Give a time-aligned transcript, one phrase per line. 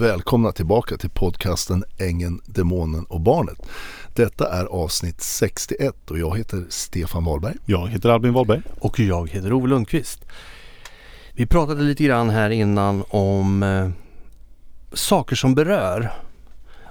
[0.00, 3.68] välkomna tillbaka till podcasten Ängen, Demonen och Barnet.
[4.14, 7.56] Detta är avsnitt 61 och jag heter Stefan Wahlberg.
[7.64, 8.62] Jag heter Albin Wahlberg.
[8.80, 10.24] Och jag heter Ove Lundqvist.
[11.32, 13.90] Vi pratade lite grann här innan om eh,
[14.92, 16.12] saker som berör.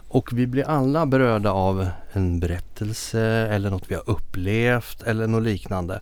[0.07, 3.21] Och vi blir alla berörda av en berättelse
[3.51, 6.01] eller något vi har upplevt eller något liknande.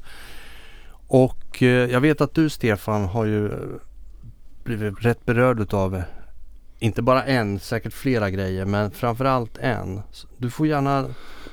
[1.07, 3.51] Och eh, jag vet att du Stefan har ju
[4.63, 6.03] blivit rätt berörd utav
[6.79, 10.01] inte bara en, säkert flera grejer men framförallt en.
[10.37, 11.05] Du får gärna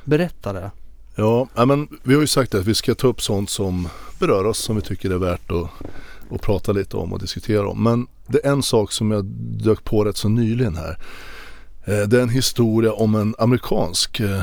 [0.04, 0.70] berätta det.
[1.16, 4.58] Ja, men vi har ju sagt att vi ska ta upp sånt som berör oss
[4.58, 5.70] som vi tycker är värt att,
[6.30, 7.82] att prata lite om och diskutera om.
[7.82, 9.24] Men det är en sak som jag
[9.64, 10.98] dök på rätt så nyligen här.
[11.84, 14.42] Eh, det är en historia om en amerikansk eh,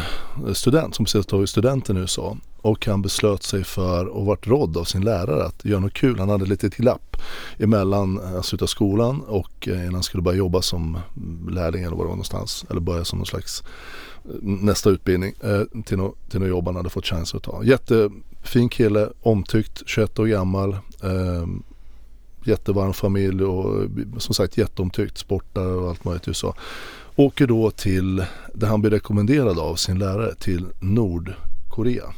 [0.53, 4.77] student som precis tagit studenten i USA och han beslöt sig för och vart rådd
[4.77, 6.19] av sin lärare att göra något kul.
[6.19, 7.17] Han hade lite glapp
[7.57, 11.83] emellan eh, att sluta skolan och eh, innan han skulle börja jobba som mm, lärling
[11.83, 12.65] eller var det var någonstans.
[12.69, 13.63] Eller börja som någon slags
[14.25, 15.33] eh, nästa utbildning
[15.85, 17.63] till något till något jobb han hade fått chans att ta.
[17.63, 20.77] Jättefin kille, omtyckt, 21 år gammal.
[21.03, 21.63] Ehm,
[22.43, 26.55] jättevarm familj och som sagt jätteomtyckt, sportar och allt möjligt i USA.
[27.15, 32.13] Åker då till, där han blir rekommenderad av sin lärare, till Nordkorea.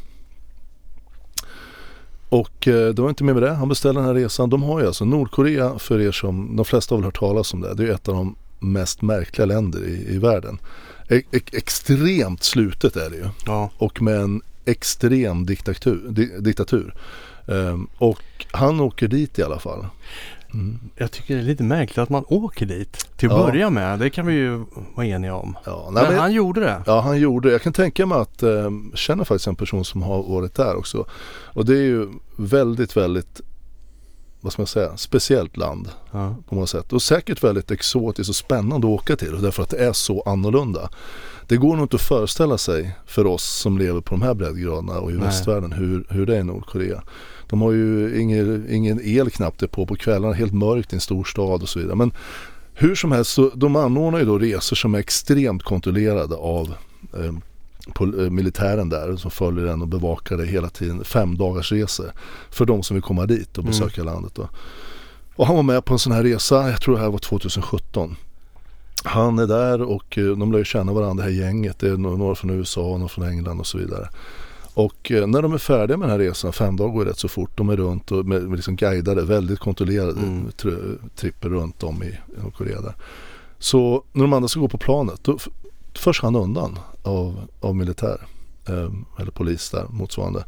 [2.32, 3.54] Och eh, det var inte mer med det.
[3.54, 4.50] Han beställde den här resan.
[4.50, 7.62] De har ju alltså Nordkorea för er som, de flesta har väl hört talas om
[7.62, 7.74] det.
[7.74, 10.60] Det är ett av de mest märkliga länder i, i världen.
[11.10, 13.26] E extremt slutet är det ju.
[13.46, 13.70] Ja.
[13.78, 16.08] Och med en extrem diktatur.
[16.10, 16.94] Di diktatur.
[17.46, 19.86] Um, och han åker dit i alla fall.
[20.54, 20.80] Mm.
[20.96, 23.46] Jag tycker det är lite märkligt att man åker dit till att ja.
[23.46, 24.00] börja med.
[24.00, 25.58] Det kan vi ju vara eniga om.
[25.66, 26.84] Ja, nej, men, men, han gjorde det.
[26.86, 27.52] Ja, han gjorde det.
[27.52, 31.06] Jag kan tänka mig att eh, känner faktiskt en person som har varit där också.
[31.54, 33.42] Och det är ju väldigt, väldigt
[34.42, 36.36] vad ska man säga, speciellt land ja.
[36.50, 36.94] på många sätt.
[36.94, 40.90] Och säkert väldigt exotiskt och spännande att åka till därför att det är så annorlunda.
[41.48, 45.00] Det går nog inte att föreställa sig för oss som lever på de här breddgraderna
[45.00, 45.24] och i Nej.
[45.24, 47.04] västvärlden hur, hur det är i Nordkorea.
[47.52, 51.24] De har ju ingen, ingen el knappt på på kvällarna, helt mörkt i en stor
[51.24, 51.96] stad och så vidare.
[51.96, 52.12] Men
[52.74, 56.74] hur som helst, så de anordnar ju då resor som är extremt kontrollerade av
[57.14, 57.34] eh,
[57.94, 61.04] på, eh, militären där som följer den och bevakar det hela tiden.
[61.04, 62.12] Fem dagars resor
[62.50, 64.14] för de som vill komma dit och besöka mm.
[64.14, 64.36] landet.
[64.36, 64.50] Då.
[65.36, 68.16] Och han var med på en sån här resa, jag tror det här var 2017.
[69.04, 71.80] Han är där och eh, de lär ju känna varandra, det här gänget.
[71.80, 74.10] Det är några från USA, några från England och så vidare.
[74.74, 77.28] Och eh, när de är färdiga med den här resan, fem dagar går rätt så
[77.28, 80.52] fort, de är runt och med, med liksom guidade, väldigt kontrollerade mm.
[80.52, 80.72] tri
[81.16, 82.96] tripper runt om i Nordkorea där.
[83.60, 85.38] Så när de andra ska gå på planet, då
[85.96, 88.22] förs han undan av, av militär
[88.68, 90.44] eh, eller polis där motsvarande.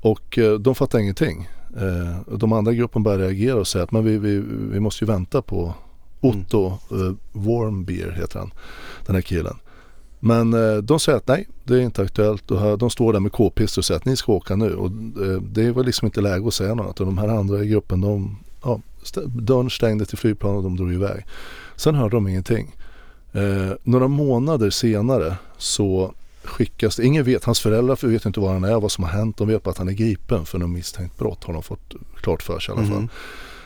[0.00, 1.48] Och eh, de fattar ingenting.
[1.76, 4.38] Eh, de andra gruppen börjar reagera och säga att men vi, vi,
[4.72, 5.74] vi måste ju vänta på
[6.20, 7.06] Otto mm.
[7.06, 8.50] Eh, Warmbier heter han,
[9.06, 9.56] den här killen.
[10.20, 12.48] Men eh, de säger att nej, det är inte aktuellt.
[12.78, 14.74] De står där med k-pistor och säger att ni ska åka nu.
[14.74, 14.86] Och
[15.26, 17.00] eh, det var liksom inte läge att säga något.
[17.00, 18.80] Och de här andra i gruppen, de, ja,
[19.26, 21.24] dörren stängde till flygplanet och de drog iväg.
[21.76, 22.76] Sen hörde de ingenting.
[23.32, 26.14] Eh, några månader senare så
[26.44, 29.36] skickas det, ingen vet, hans föräldrar vet inte var han är, vad som har hänt.
[29.36, 32.42] De vet bara att han är gripen för något misstänkt brott har de fått klart
[32.42, 32.96] för sig i alla fall.
[32.96, 33.08] Mm.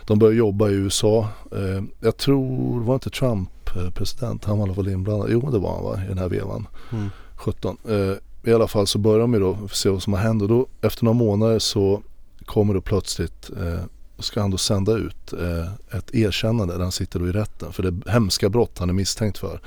[0.07, 1.29] De börjar jobba i USA.
[1.53, 3.62] Eh, jag tror, var inte Trump
[3.95, 4.45] president?
[4.45, 5.29] Han var i alla fall inblandad.
[5.31, 6.67] Jo det var han va, i den här vevan.
[6.93, 7.11] Mm.
[7.37, 7.77] 17.
[7.89, 10.49] Eh, I alla fall så börjar de ju då se vad som har hänt och
[10.49, 12.03] då efter några månader så
[12.45, 13.81] kommer då plötsligt eh,
[14.19, 17.83] ska han då sända ut eh, ett erkännande där han sitter då i rätten för
[17.83, 19.61] det hemska brott han är misstänkt för.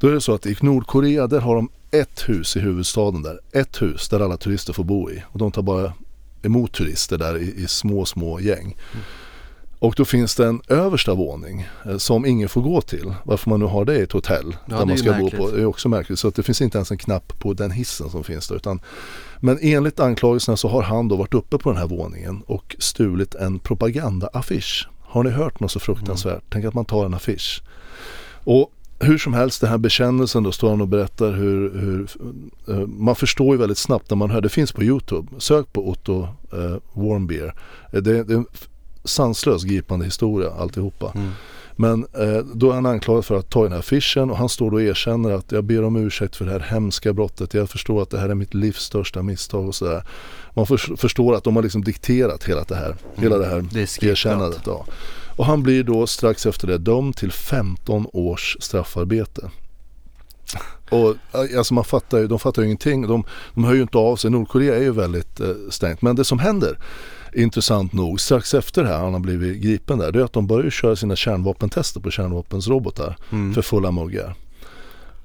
[0.00, 3.40] Då är det så att i Nordkorea där har de ett hus i huvudstaden där.
[3.52, 5.92] Ett hus där alla turister får bo i och de tar bara
[6.42, 8.76] emot turister där i, i små, små gäng.
[8.92, 9.04] Mm.
[9.84, 13.14] Och då finns det en översta våning eh, som ingen får gå till.
[13.24, 15.50] Varför man nu har det i ett hotell ja, där man ska bo på.
[15.50, 16.18] Det är också märkligt.
[16.18, 18.56] Så att det finns inte ens en knapp på den hissen som finns där.
[18.56, 18.80] Utan,
[19.40, 23.34] men enligt anklagelserna så har han då varit uppe på den här våningen och stulit
[23.34, 24.88] en propagandaaffisch.
[25.02, 26.32] Har ni hört något så fruktansvärt?
[26.32, 26.44] Mm.
[26.50, 27.62] Tänk att man tar en affisch.
[28.44, 32.08] Och hur som helst, den här bekännelsen då står han och berättar hur, hur
[32.68, 35.88] uh, man förstår ju väldigt snabbt när man hör, det finns på Youtube, sök på
[35.88, 37.54] Otto uh, Warmbier.
[37.90, 38.44] Det, det,
[39.04, 41.12] sanslös gripande historia alltihopa.
[41.14, 41.30] Mm.
[41.76, 44.70] Men eh, då är han anklagad för att ta den här affischen och han står
[44.70, 47.54] då och erkänner att jag ber om ursäkt för det här hemska brottet.
[47.54, 50.04] Jag förstår att det här är mitt livs största misstag och sådär.
[50.54, 52.98] Man för, förstår att de har liksom dikterat hela det här, mm.
[53.16, 54.62] hela det här det erkännandet.
[54.66, 54.86] Ja.
[55.36, 59.50] Och han blir då strax efter det dömd till 15 års straffarbete.
[60.90, 63.06] Och alltså man fattar ju, de fattar ju ingenting.
[63.06, 63.24] De,
[63.54, 64.30] de hör ju inte av sig.
[64.30, 66.02] Nordkorea är ju väldigt eh, stängt.
[66.02, 66.78] Men det som händer
[67.34, 70.46] intressant nog strax efter det här han har blivit gripen där det är att de
[70.46, 73.54] börjar köra sina kärnvapentester på kärnvapensrobotar mm.
[73.54, 74.34] för fulla muggar.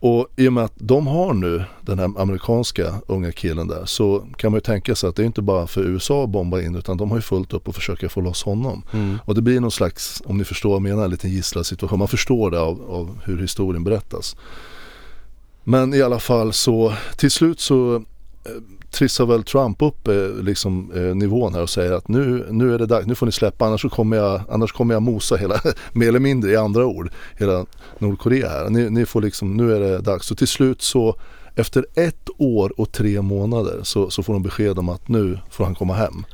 [0.02, 4.26] Och i och med att de har nu den här amerikanska unga killen där så
[4.38, 6.76] kan man ju tänka sig att det är inte bara för USA att bomba in
[6.76, 8.84] utan de har ju fullt upp att försöka få loss honom.
[8.94, 9.18] Mm.
[9.26, 12.00] Och det blir någon slags, om ni förstår vad jag menar, en liten gisslarsituation.
[12.00, 14.36] Man förstår det av, av hur historien berättas.
[15.64, 18.04] Men i alla fall så till slut så
[18.92, 22.80] trissar väl Trump upp eh, liksom, eh, nivån här och säger att nu, nu är
[22.80, 25.62] det dags, nu får ni släppa annars, så kommer, jag, annars kommer jag mosa hela,
[25.94, 27.66] mer eller mindre i andra ord, hela
[27.98, 28.70] Nordkorea här.
[28.70, 30.28] Ni, ni får liksom, nu är det dags.
[30.28, 31.16] Så till slut så
[31.56, 35.64] efter ett år och tre månader så, så får de besked om att nu får
[35.64, 36.26] han komma hem.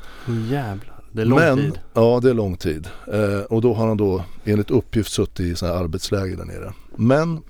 [0.49, 1.79] Jävlar, det är lång Men, tid.
[1.93, 2.87] Ja, det är lång tid.
[3.13, 6.73] Eh, och då har han då enligt uppgift suttit i här arbetsläger där nere.
[6.95, 7.41] Men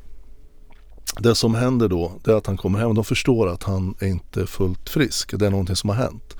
[1.20, 3.96] det som händer då det är att han kommer hem och de förstår att han
[4.00, 5.40] är inte fullt frisk.
[5.40, 6.36] Det är någonting som har hänt.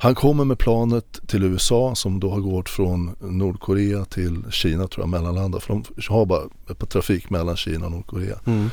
[0.00, 5.02] Han kommer med planet till USA som då har gått från Nordkorea till Kina tror
[5.02, 5.60] jag, mellanlandar.
[5.60, 6.42] För de har bara
[6.88, 8.38] trafik mellan Kina och Nordkorea.
[8.44, 8.70] Mm.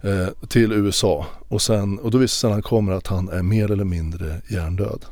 [0.00, 3.42] Eh, till USA och, sen, och då visar sig när han kommer att han är
[3.42, 5.04] mer eller mindre hjärndöd.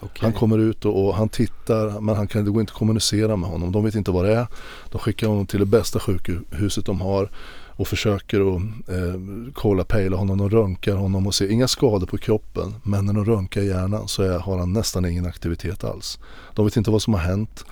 [0.00, 0.18] Okay.
[0.20, 3.36] Han kommer ut och, och, han tittar men han kan, det går inte att kommunicera
[3.36, 3.72] med honom.
[3.72, 4.46] De vet inte vad det är.
[4.90, 7.30] De skickar honom till det bästa sjukhuset de har
[7.78, 9.20] och försöker att eh,
[9.54, 10.40] kolla, pejla honom.
[10.40, 12.74] och röntgar honom och ser inga skador på kroppen.
[12.82, 16.18] Men när de röntgar hjärnan så är, har han nästan ingen aktivitet alls.
[16.54, 17.64] De vet inte vad som har hänt.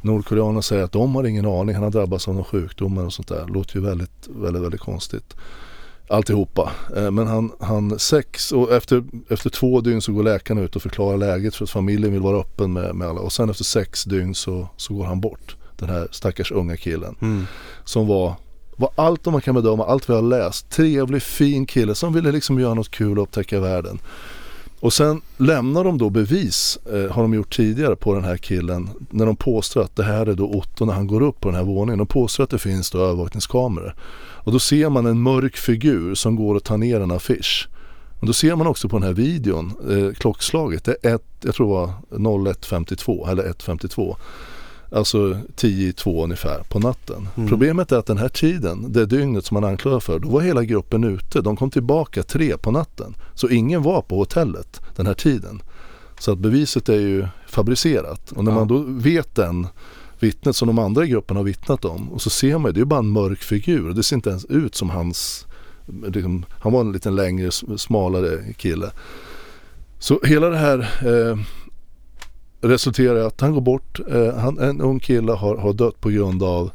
[0.00, 1.74] Nordkoreanerna säger att de har ingen aning.
[1.74, 3.46] Han har drabbats av någon sjukdom och sånt där.
[3.46, 5.36] Låter ju väldigt, väldigt, väldigt konstigt.
[6.08, 6.72] Alltihopa.
[6.96, 10.82] Eh, men han, han sex och efter, efter två dygn så går läkaren ut och
[10.82, 13.20] förklarar läget för att familjen vill vara öppen med, med alla.
[13.20, 15.56] Och sen efter sex dygn så, så går han bort.
[15.76, 17.16] Den här stackars unga killen.
[17.20, 17.46] Mm.
[17.84, 18.34] Som var
[18.76, 20.70] var allt man kan bedöma, allt vi har läst.
[20.70, 23.98] Trevlig, fin kille som ville liksom göra något kul och upptäcka världen.
[24.80, 28.90] Och sen lämnar de då bevis, eh, har de gjort tidigare på den här killen
[29.10, 31.56] när de påstår att det här är då Otto när han går upp på den
[31.56, 31.98] här våningen.
[31.98, 33.94] De påstår att det finns då övervakningskameror.
[34.44, 37.68] Och då ser man en mörk figur som går och tar ner en affisch.
[38.20, 41.54] Och då ser man också på den här videon, eh, klockslaget, det är ett, jag
[41.54, 44.16] tror det var 01.52 eller 1.52.
[44.94, 47.28] Alltså 10 2 ungefär på natten.
[47.36, 47.48] Mm.
[47.48, 50.64] Problemet är att den här tiden, det dygnet som man anklagar för, då var hela
[50.64, 51.40] gruppen ute.
[51.40, 53.14] De kom tillbaka tre på natten.
[53.34, 55.62] Så ingen var på hotellet den här tiden.
[56.18, 58.32] Så att beviset är ju fabricerat.
[58.32, 58.58] Och när ja.
[58.58, 59.66] man då vet den
[60.18, 62.80] vittnet som de andra i gruppen har vittnat om och så ser man ju, det
[62.80, 63.92] är bara en mörk figur.
[63.92, 65.46] Det ser inte ens ut som hans,
[66.06, 68.90] liksom, han var en lite längre, smalare kille.
[69.98, 71.38] Så hela det här eh,
[72.64, 74.00] resulterar i att han går bort.
[74.10, 76.70] Eh, han, en ung kille har, har dött på grund av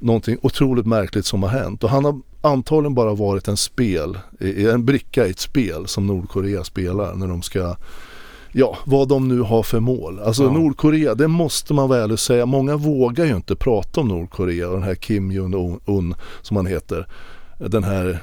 [0.00, 1.84] någonting otroligt märkligt som har hänt.
[1.84, 6.64] Och han har antagligen bara varit en spel, en bricka i ett spel som Nordkorea
[6.64, 7.76] spelar när de ska
[8.56, 10.20] Ja, vad de nu har för mål.
[10.20, 10.52] Alltså ja.
[10.52, 12.46] Nordkorea, det måste man väl säga.
[12.46, 17.06] Många vågar ju inte prata om Nordkorea och den här Kim Jong-Un som han heter.
[17.58, 18.22] Den här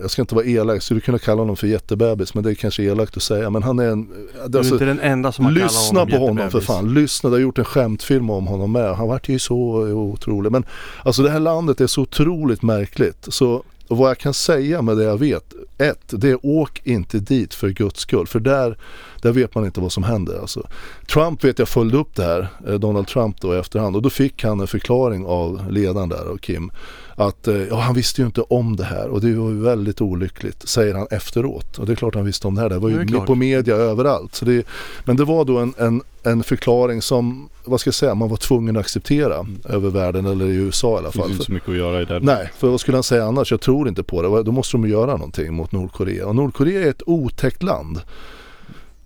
[0.00, 2.54] jag ska inte vara elak, jag skulle kunna kalla honom för jättebebis men det är
[2.54, 3.50] kanske elakt att säga.
[3.50, 4.08] Men han är en...
[4.46, 6.94] Du är alltså, inte den enda som har kallat honom Lyssna på honom för fan,
[6.94, 7.30] lyssna.
[7.30, 8.96] Det har gjort en skämtfilm om honom med.
[8.96, 9.56] Han vart ju så
[9.92, 10.52] otrolig.
[10.52, 10.64] Men
[11.02, 13.26] alltså det här landet är så otroligt märkligt.
[13.28, 15.54] Så vad jag kan säga med det jag vet.
[15.78, 18.26] Ett, det är åk inte dit för guds skull.
[18.26, 18.78] För där,
[19.22, 20.40] där vet man inte vad som händer.
[20.40, 20.68] Alltså.
[21.12, 23.96] Trump vet jag följde upp det här, eh, Donald Trump då i efterhand.
[23.96, 26.70] Och då fick han en förklaring av ledaren där, av Kim
[27.18, 30.00] att eh, ja, han visste ju inte om det här och det var ju väldigt
[30.00, 31.78] olyckligt säger han efteråt.
[31.78, 32.68] Och det är klart han visste om det här.
[32.68, 34.34] Det var ju det på media överallt.
[34.34, 34.66] Så det,
[35.04, 38.36] men det var då en, en, en förklaring som, vad ska jag säga, man var
[38.36, 39.60] tvungen att acceptera mm.
[39.64, 41.22] över världen eller i USA i alla fall.
[41.22, 42.20] Det finns inte så mycket att göra i det.
[42.20, 43.50] Nej, för vad skulle han säga annars?
[43.50, 44.42] Jag tror inte på det.
[44.42, 46.26] Då måste de göra någonting mot Nordkorea.
[46.26, 48.00] Och Nordkorea är ett otäckt land.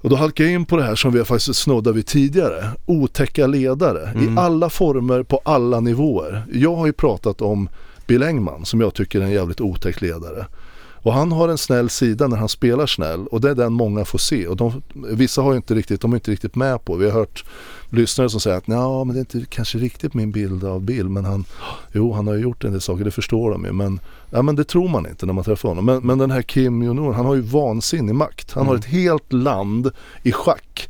[0.02, 2.68] Och då halkar jag in på det här som vi har faktiskt snuddat vid tidigare.
[2.86, 4.24] Otäcka ledare mm.
[4.24, 6.42] i alla former på alla nivåer.
[6.52, 7.68] Jag har ju pratat om
[8.06, 10.46] Bill Engman som jag tycker är en jävligt otäck ledare.
[11.02, 14.04] Och han har en snäll sida när han spelar snäll och det är den många
[14.04, 14.46] får se.
[14.46, 16.96] Och de, vissa har inte riktigt, de är inte riktigt med på.
[16.96, 17.44] Vi har hört
[17.92, 21.08] lyssnare som säger att ja men det är inte kanske riktigt min bild av Bill
[21.08, 21.44] men han,
[21.92, 23.72] jo han har ju gjort en del saker, det förstår de ju.
[23.72, 25.84] Men, ja, men det tror man inte när man träffar honom.
[25.84, 28.52] Men, men den här Kim Jong-Un, han har ju vansinnig makt.
[28.52, 28.68] Han mm.
[28.68, 29.90] har ett helt land
[30.22, 30.88] i schack.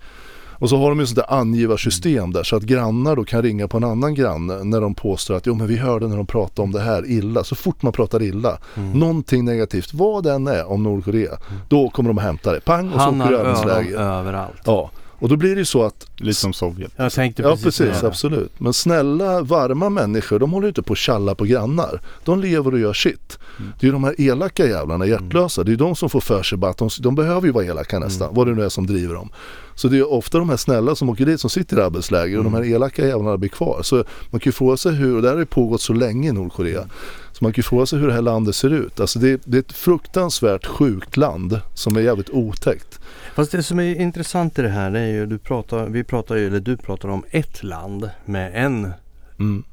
[0.62, 3.68] Och så har de ju sånt där angivarsystem där så att grannar då kan ringa
[3.68, 6.62] på en annan granne när de påstår att jo men vi hörde när de pratade
[6.62, 7.44] om det här illa.
[7.44, 8.92] Så fort man pratar illa, mm.
[8.92, 11.60] någonting negativt, vad det än är om Nordkorea, mm.
[11.68, 12.60] då kommer de att hämta det.
[12.60, 14.62] Pang och så åker överallt.
[14.64, 14.90] Ja.
[15.22, 16.92] Och då blir det ju så att Lite som Sovjet.
[16.96, 18.06] Jag tänkte Ja precis, precis, säga det.
[18.06, 18.52] absolut.
[18.60, 22.00] Men snälla varma människor de håller inte på att tjalla på grannar.
[22.24, 23.38] De lever och gör shit.
[23.58, 23.72] Mm.
[23.80, 25.64] Det är ju de här elaka jävlarna, hjärtlösa.
[25.64, 28.26] Det är de som får för sig att de, de behöver ju vara elaka nästan.
[28.26, 28.36] Mm.
[28.36, 29.30] Vad det nu är som driver dem.
[29.74, 32.44] Så det är ofta de här snälla som åker dit som sitter i arbetsläger och
[32.44, 32.64] de Mm.
[32.68, 33.80] här elaka jävlarna blir kvar.
[33.82, 33.96] Så
[34.30, 36.32] man kan ju fråga sig hur, och det här har ju pågått så länge i
[36.32, 36.84] Nordkorea.
[37.32, 39.00] Så man kan ju fråga sig hur det här landet ser ut.
[39.00, 43.00] Alltså det, det är ett fruktansvärt sjukt land som är jävligt otäckt.
[43.34, 46.36] Fast det som är intressant i det här det är ju, du pratar, vi pratar
[46.36, 48.92] ju, eller du pratar om ett land med en
[49.38, 49.64] Mm.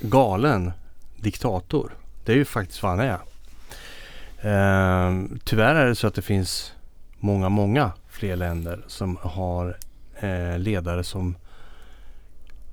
[0.00, 0.72] galen
[1.16, 1.92] diktator.
[2.30, 3.18] Det är ju faktiskt vad han är.
[4.40, 6.72] Ehm, tyvärr är det så att det finns
[7.18, 9.76] många, många fler länder som har
[10.20, 11.36] eh, ledare som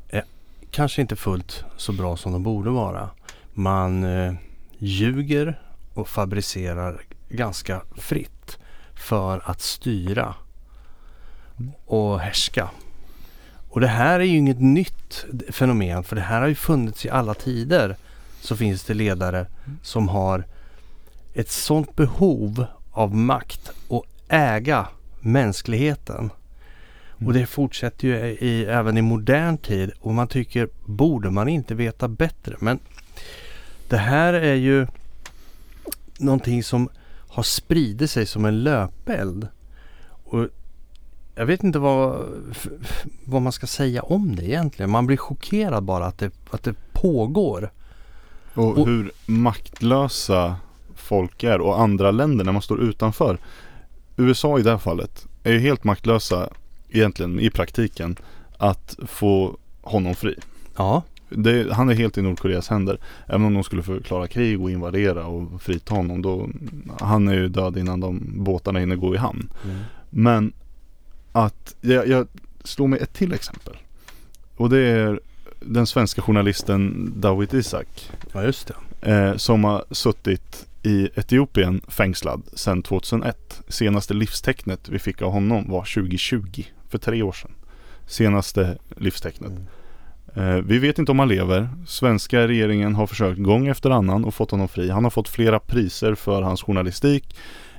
[0.09, 0.23] är
[0.71, 3.09] kanske inte fullt så bra som de borde vara.
[3.53, 4.33] Man eh,
[4.77, 5.61] ljuger
[5.93, 8.57] och fabricerar ganska fritt
[8.95, 10.35] för att styra
[11.85, 12.69] och härska.
[13.69, 17.09] Och det här är ju inget nytt fenomen för det här har ju funnits i
[17.09, 17.97] alla tider.
[18.41, 19.46] Så finns det ledare
[19.82, 20.44] som har
[21.34, 24.88] ett sånt behov av makt och äga
[25.20, 26.29] mänskligheten.
[27.25, 31.75] Och det fortsätter ju i, även i modern tid och man tycker borde man inte
[31.75, 32.56] veta bättre.
[32.60, 32.79] Men
[33.89, 34.88] det här är ju
[36.17, 36.89] någonting som
[37.27, 39.48] har spridit sig som en löpeld.
[40.24, 40.48] Och
[41.36, 42.25] jag vet inte vad,
[43.25, 44.89] vad man ska säga om det egentligen.
[44.89, 47.72] Man blir chockerad bara att det, att det pågår.
[48.57, 50.55] Och, Och- hur maktlösa
[50.95, 53.37] folk är och andra länder när man står utanför.
[54.17, 56.49] USA i det här fallet är ju helt maktlösa
[56.89, 58.15] egentligen i praktiken
[58.57, 60.35] att få honom fri.
[60.77, 62.99] Ja, Det, han är helt i Nordkoreas händer.
[63.27, 66.49] Även om de skulle förklara krig och invadera och frita honom då
[66.99, 69.49] Han är ju död innan de båtarna hinner gå i hamn.
[70.09, 70.53] Men
[71.31, 72.27] att jag, jag
[72.63, 73.73] slår mig ett till exempel.
[74.57, 75.19] Och det är
[75.59, 78.11] den svenska journalisten Dawit Isaak.
[78.33, 79.11] ja just det.
[79.11, 83.61] Eh, som har suttit i Etiopien fängslad sedan 2001.
[83.67, 87.51] Senaste livstecknet vi fick av honom var 2020, för tre år sedan.
[88.05, 89.51] Senaste livstecknet.
[90.35, 91.69] Eh, vi vet inte om han lever.
[91.87, 94.89] Svenska regeringen har försökt gång efter annan och fått honom fri.
[94.89, 97.35] Han har fått flera priser för hans journalistik.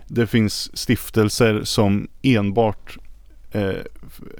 [0.07, 2.99] Det finns stiftelser som enbart
[3.53, 3.71] eh,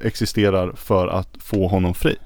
[0.03, 2.17] existerar för att få honom fri.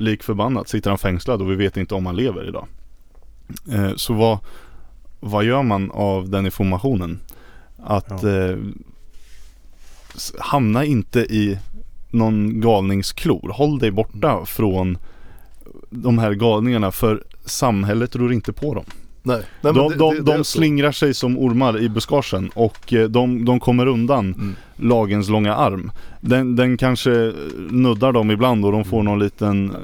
[0.00, 2.66] Lik förbannat sitter han fängslad och vi vet inte om han lever idag.
[3.72, 4.38] Eh, så vad,
[5.20, 7.20] vad gör man av den informationen?
[7.76, 8.28] Att Ja.
[8.28, 8.56] eh,
[10.38, 11.58] hamna inte i
[12.10, 13.52] någon galningsklor.
[13.54, 14.98] Håll dig borta från
[15.90, 18.84] de här galningarna för samhället ror inte på dem.
[19.28, 23.08] Nej, Nej de det- de, det- de slingrar sig som ormar i buskagen och eh,
[23.08, 24.56] de, de kommer undan Mm.
[24.76, 25.92] lagens långa arm.
[26.20, 27.32] Den, den kanske
[27.70, 29.70] nuddar dem ibland och de får någon liten...
[29.70, 29.76] eh,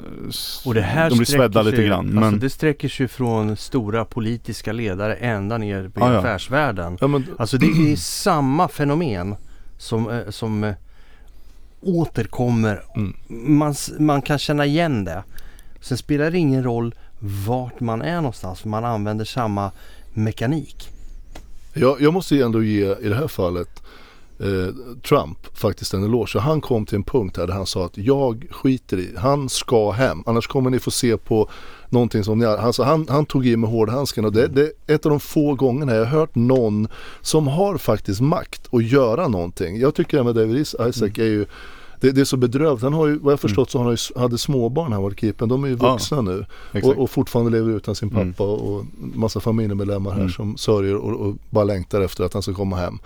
[0.65, 2.05] Och det här de blir sträcker svedda lite sig- grann.
[2.05, 6.19] Alltså Men det sträcker sig från stora politiska ledare ända ner på Ja, ja.
[6.19, 6.97] affärsvärlden.
[7.01, 9.35] Ja, men, Alltså det är samma fenomen
[9.77, 10.73] som, eh, som
[11.81, 12.81] återkommer.
[12.95, 13.13] Mm.
[13.57, 15.23] Man, man kan känna igen det.
[15.81, 19.71] Sen spelar det ingen roll vart man är någonstans för man använder samma
[20.13, 20.89] mekanik.
[21.73, 23.83] Jag, jag måste ju ändå ge i det här fallet
[24.39, 24.75] eh,
[25.09, 26.39] Trump faktiskt en eloge.
[26.39, 29.91] Han kom till en punkt här där han sa att jag skiter i, han ska
[29.91, 30.23] hem.
[30.25, 31.49] Annars kommer ni få se på
[31.89, 32.45] någonting som ni.
[32.45, 35.53] Alltså han, han tog i med hårdhandsken och det, det är ett av de få
[35.55, 36.87] gångerna jag har hört någon
[37.21, 39.79] som har faktiskt makt att göra någonting.
[39.79, 41.45] Jag tycker det med David Is- Isaac är ju
[42.01, 42.83] det, det är så bedrövligt.
[42.83, 45.49] Han har ju, vad jag förstått så har han ju, hade småbarn han var keepern.
[45.49, 46.45] De är ju Ja, vuxna nu.
[46.73, 46.85] exakt.
[46.97, 48.55] Och, och fortfarande lever utan sin pappa Mm.
[48.55, 50.31] och, massa familjemedlemmar här Mm.
[50.31, 52.99] som sörjer och, och bara längtar efter att han ska komma hem.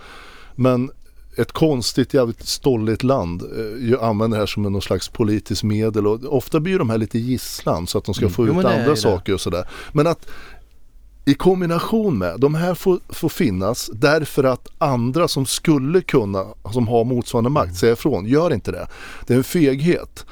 [0.54, 0.90] Men
[1.36, 6.36] ett konstigt, jävligt stolligt land eh, använder det här som någon slags politiskt medel och
[6.36, 8.32] ofta blir de här lite gisslan så att de ska Mm.
[8.32, 9.68] få ut andra saker och sådär.
[9.92, 10.30] Men att
[11.24, 16.88] i kombination med, de här får, får finnas därför att andra som skulle kunna, som
[16.88, 18.26] har motsvarande makt, säger ifrån.
[18.26, 18.86] Gör inte det.
[19.26, 20.26] Det är en feghet.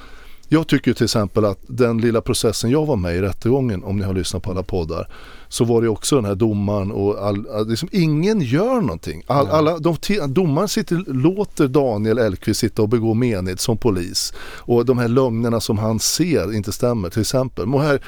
[0.51, 4.05] Jag tycker till exempel att den lilla processen jag var med i rättegången, om ni
[4.05, 5.09] har lyssnat på alla poddar,
[5.49, 9.23] så var det också den här domaren och all, liksom, ingen gör någonting.
[9.27, 9.97] All, alla, de,
[10.29, 14.33] domaren sitter, låter Daniel Elkvist sitta och begå mened som polis.
[14.41, 17.75] Och de här lögnerna som han ser inte stämmer till exempel.
[17.75, 18.01] Och här,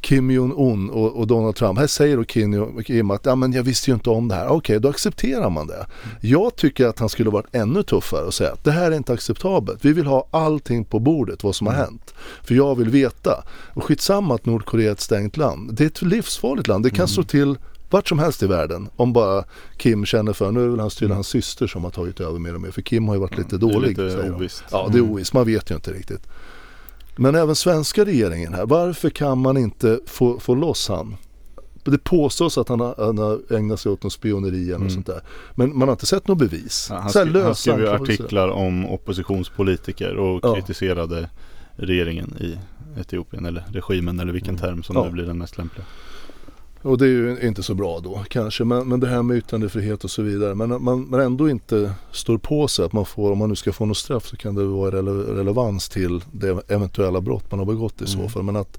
[0.00, 1.78] Kim Jong-Un och, och Donald Trump.
[1.78, 4.48] Här säger då Kim, Kim att ja, men jag visste ju inte om det här.
[4.48, 5.86] Okej, då accepterar man det.
[6.20, 9.12] Jag tycker att han skulle varit ännu tuffare och säga att det här är inte
[9.12, 9.84] acceptabelt.
[9.84, 12.14] Vi vill ha allting på bordet, vad som har hänt.
[12.42, 13.44] För jag vill veta.
[13.74, 15.74] Och skitsamma att Nordkorea är ett stängt land.
[15.74, 16.84] Det är ett livsfarligt land.
[16.84, 17.58] Det kan slå till
[17.90, 18.88] vart som helst i världen.
[18.96, 19.44] Om bara
[19.76, 22.54] Kim känner för, nu är väl hans, tydligen hans syster som har tagit över mer
[22.54, 22.70] och mer.
[22.70, 23.88] För Kim har ju varit lite Det är dålig.
[23.98, 24.64] lite ovisst.
[24.70, 25.12] Ja, det är Mm.
[25.12, 25.32] ovisst.
[25.32, 26.26] Man vet ju inte riktigt.
[27.18, 31.16] Men även svenska regeringen här, varför kan man inte få, få loss han?
[31.84, 34.90] Det påstås att han har, han har ägnat sig åt någon spioneri eller Mm.
[34.90, 35.20] sånt där.
[35.54, 36.86] Men man har inte sett något bevis.
[36.90, 40.54] Ja, han, skrev, han skrev ju artiklar om oppositionspolitiker och Ja.
[40.54, 41.30] kritiserade
[41.76, 42.58] regeringen i
[43.00, 45.04] Etiopien eller regimen eller vilken term som Ja.
[45.04, 45.84] nu blir den mest lämpliga.
[46.82, 48.64] Och det är ju inte så bra då kanske.
[48.64, 50.54] Men, men det här med yttrandefrihet och så vidare.
[50.54, 53.72] Men man, man ändå inte står på sig att man får, om man nu ska
[53.72, 57.66] få något straff så kan det vara rele, relevans till det eventuella brott man har
[57.66, 58.30] begått i så Mm.
[58.30, 58.42] fall.
[58.42, 58.78] Men att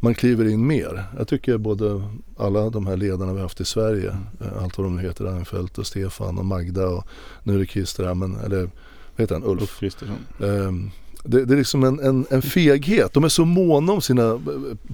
[0.00, 1.04] man kliver in mer.
[1.18, 2.02] Jag tycker både
[2.36, 5.24] alla de här ledarna vi har haft i Sverige, eh, allt vad de nu heter,
[5.24, 7.04] Reinfeldt och Stefan och Magda och
[7.42, 8.70] nu är det Christer här, men, eller vad
[9.24, 9.60] heter han, Ulf.
[9.62, 10.16] Ulf Kristersson.
[10.42, 10.90] Ehm,
[11.28, 13.12] det, det är liksom en, en, en feghet.
[13.12, 14.38] De är så måna om sina eh,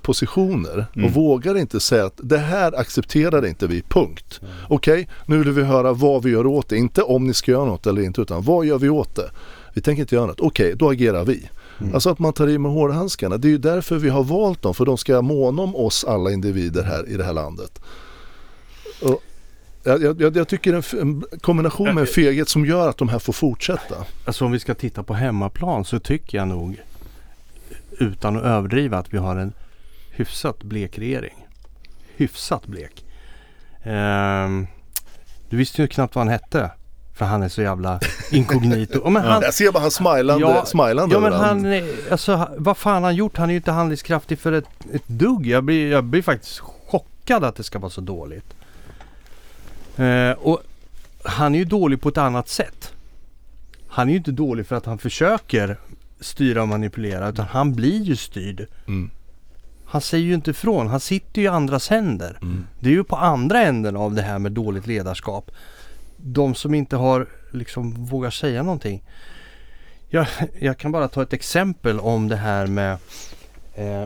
[0.02, 1.12] positioner och Mm.
[1.12, 4.40] vågar inte säga att det här accepterar inte vi, punkt.
[4.68, 6.76] Okej, nu vill vi höra vad vi gör åt det.
[6.76, 9.30] Inte om ni ska göra något eller inte utan vad gör vi åt det?
[9.74, 10.40] Vi tänker inte göra något.
[10.40, 11.48] Okej, då agerar vi.
[11.80, 11.94] Mm.
[11.94, 13.36] Alltså att man tar i med hårdhandskarna.
[13.36, 14.74] Det är ju därför vi har valt dem.
[14.74, 17.80] För de ska måna om oss alla individer här i det här landet.
[19.02, 19.22] Och
[19.84, 23.18] jag, jag, jag- tycker en, en kombination med en feghet som gör att de här
[23.18, 23.94] får fortsätta.
[24.24, 26.80] Alltså om vi ska titta på hemmaplan så tycker jag nog
[27.98, 29.52] utan att överdriva att vi har en
[30.10, 31.46] hyfsat blek regering.
[32.16, 33.04] Hyfsat blek.
[33.82, 34.66] Ehm,
[35.50, 36.70] du visste ju knappt vad han hette.
[37.14, 38.00] För han är så jävla
[38.30, 39.10] inkognito.
[39.10, 41.66] Men han, Jag ser bara han smilande, Ja, smilande ja men han,
[42.10, 43.36] alltså vad fan har han gjort?
[43.36, 45.46] Han är ju inte handlingskraftig för ett, ett dugg.
[45.46, 48.53] Jag blir, jag blir faktiskt chockad att det ska vara så dåligt.
[49.96, 50.62] Eh, och
[51.24, 52.92] han är ju dålig på ett annat sätt.
[53.88, 55.76] Han är ju inte dålig för att han försöker
[56.20, 58.66] styra och manipulera utan han blir ju styrd.
[58.86, 59.10] Mm.
[59.84, 60.86] Han säger ju inte ifrån.
[60.86, 62.38] Han sitter ju i andras händer.
[62.42, 62.66] Mm.
[62.80, 65.50] Det är ju på andra änden av det här med dåligt ledarskap.
[66.16, 69.02] De som inte har liksom vågar säga någonting.
[70.08, 70.26] Jag,
[70.58, 72.98] jag kan bara ta ett exempel om det här med
[73.74, 74.04] eh,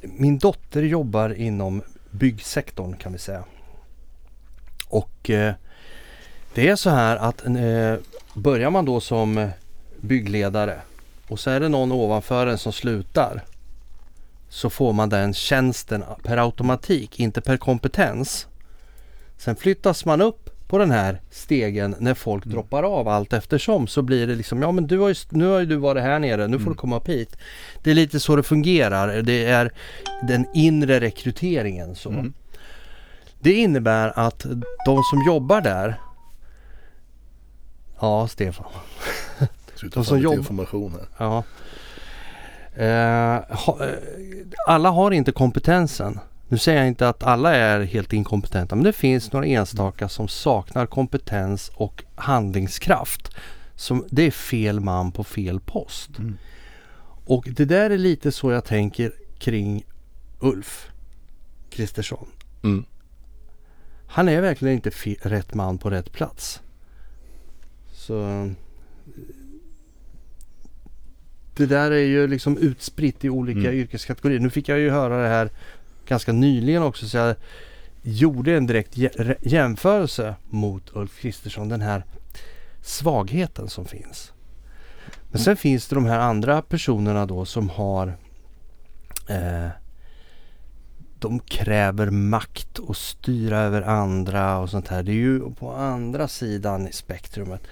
[0.00, 3.44] Min dotter jobbar inom byggsektorn kan vi säga.
[4.94, 5.54] Och eh,
[6.54, 7.94] det är så här att eh,
[8.34, 9.48] börjar man då som
[10.00, 10.80] byggledare
[11.28, 13.44] och så är det någon ovanför en som slutar
[14.48, 18.46] så får man den tjänsten per automatik, inte per kompetens.
[19.36, 24.02] Sen flyttas man upp på den här stegen när folk droppar av allt eftersom så
[24.02, 26.48] blir det liksom ja men du har ju, nu har ju du varit här nere,
[26.48, 27.36] nu får du komma upp hit.
[27.82, 29.22] Det är lite så det fungerar.
[29.22, 29.72] Det är
[30.22, 32.10] den inre rekryteringen så.
[32.10, 32.32] Mm.
[33.44, 34.38] Det innebär att
[34.86, 36.00] de som jobbar där
[38.00, 38.66] Ja, Stefan.
[39.74, 41.06] Sluta De som lite jobb- information här.
[41.18, 41.44] Ja.
[42.84, 43.94] Eh, ha, eh,
[44.68, 46.20] alla har inte kompetensen.
[46.48, 50.28] Nu säger jag inte att alla är helt inkompetenta men det finns några enstaka som
[50.28, 53.30] saknar kompetens och handlingskraft.
[53.76, 56.18] Som, det är fel man på fel post.
[56.18, 56.38] Mm.
[57.26, 59.84] Och det där är lite så jag tänker kring
[60.40, 60.88] Ulf
[61.70, 62.26] Kristersson.
[62.62, 62.84] Mm.
[64.14, 64.90] Han är verkligen inte
[65.22, 66.60] rätt man på rätt plats.
[67.92, 68.50] Så
[71.56, 73.74] det där är ju liksom utspritt i olika Mm.
[73.74, 74.40] yrkeskategorier.
[74.40, 75.50] Nu fick jag ju höra det här
[76.06, 77.36] ganska nyligen också så jag
[78.02, 81.68] gjorde en direkt jä- re- jämförelse mot Ulf Kristersson.
[81.68, 82.04] Den här
[82.82, 84.32] svagheten som finns.
[85.30, 88.16] Men sen finns det de här andra personerna då som har
[89.28, 89.68] eh,
[91.24, 95.02] de kräver makt och styra över andra och sånt här.
[95.02, 97.62] Det är ju på andra sidan i spektrumet.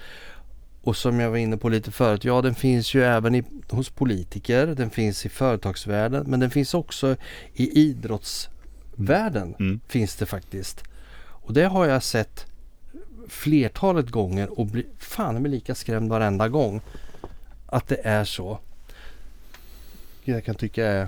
[0.81, 3.89] Och som jag var inne på lite förut, ja den finns ju även i, hos
[3.89, 7.15] politiker, den finns i företagsvärlden men den finns också
[7.53, 9.55] i idrottsvärlden.
[9.59, 9.79] Mm.
[9.87, 10.83] Finns det faktiskt.
[11.19, 12.45] Och det har jag sett
[13.27, 16.81] flertalet gånger och blir fan med lika skrämd varenda gång.
[17.65, 18.59] Att det är så.
[20.23, 21.07] Jag kan tycka är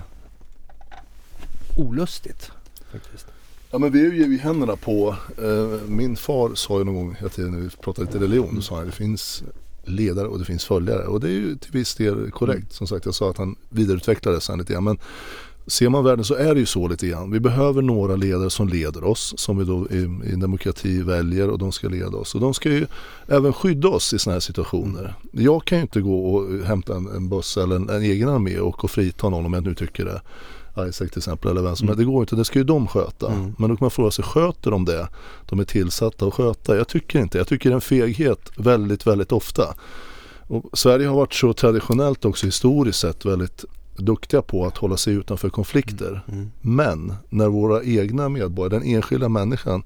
[1.76, 2.50] olustigt.
[2.92, 3.26] Faktiskt.
[3.70, 7.16] Ja men vi är ju i händerna på, eh, min far sa ju någon gång,
[7.20, 9.42] jag när vi pratade lite religion, sa han att det finns
[9.86, 11.06] ledare och det finns följare.
[11.06, 12.58] Och det är ju till viss del korrekt.
[12.58, 12.70] Mm.
[12.70, 14.84] Som sagt jag sa att han vidareutvecklade sen lite grann.
[14.84, 14.98] Men
[15.66, 17.30] ser man världen så är det ju så lite grann.
[17.30, 19.34] Vi behöver några ledare som leder oss.
[19.36, 22.34] Som vi då i, i en demokrati väljer och de ska leda oss.
[22.34, 22.86] Och de ska ju
[23.28, 25.14] även skydda oss i sådana här situationer.
[25.32, 28.58] Jag kan ju inte gå och hämta en, en buss eller en, en egen armé
[28.58, 30.20] och, och frita någon om jag nu tycker det.
[30.78, 31.98] Isaac till exempel eller vem som helst.
[31.98, 33.32] Det går inte, det ska ju de sköta.
[33.32, 33.54] Mm.
[33.58, 35.08] Men då kan man fråga sig, sköter de det?
[35.46, 36.76] De är tillsatta att sköta?
[36.76, 37.38] Jag tycker inte.
[37.38, 39.74] Jag tycker det är en feghet väldigt, väldigt ofta.
[40.48, 43.64] Och Sverige har varit så traditionellt också historiskt sett väldigt
[43.96, 46.24] duktiga på att hålla sig utanför konflikter.
[46.28, 46.50] Mm.
[46.60, 49.82] Men när våra egna medborgare, den enskilda människan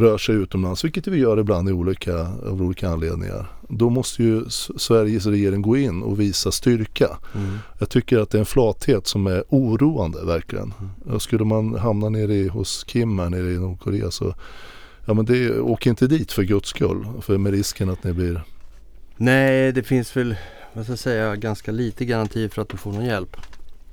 [0.00, 3.46] rör sig utomlands, vilket vi gör ibland i olika, av olika anledningar.
[3.68, 4.44] Då måste ju
[4.76, 7.18] Sveriges regering gå in och visa styrka.
[7.34, 7.58] Mm.
[7.78, 10.74] Jag tycker att det är en flathet som är oroande verkligen.
[11.06, 14.34] Och skulle man hamna nere i, hos Kim här nere i Nordkorea så
[15.04, 17.06] Ja men det, åk inte dit för guds skull.
[17.20, 18.42] För med risken att ni blir
[19.16, 20.36] Nej, det finns väl,
[20.72, 23.36] vad ska jag säga, ganska lite garanti för att du får någon hjälp.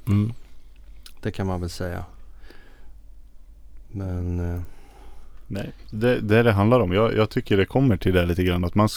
[0.08, 0.34] mm.
[1.22, 2.06] Det kan man väl säga.
[3.92, 4.62] Men eh,
[5.48, 6.94] Nej, det, det är det handlar om.
[6.94, 8.90] Jag, jag tycker det kommer till det lite grann att man,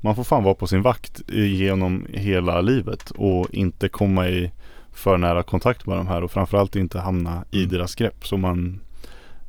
[0.00, 4.52] man får fan vara på sin vakt genom hela livet och inte komma i
[4.92, 7.68] för nära kontakt med de här och framförallt inte hamna i Mm.
[7.68, 8.80] deras grepp så man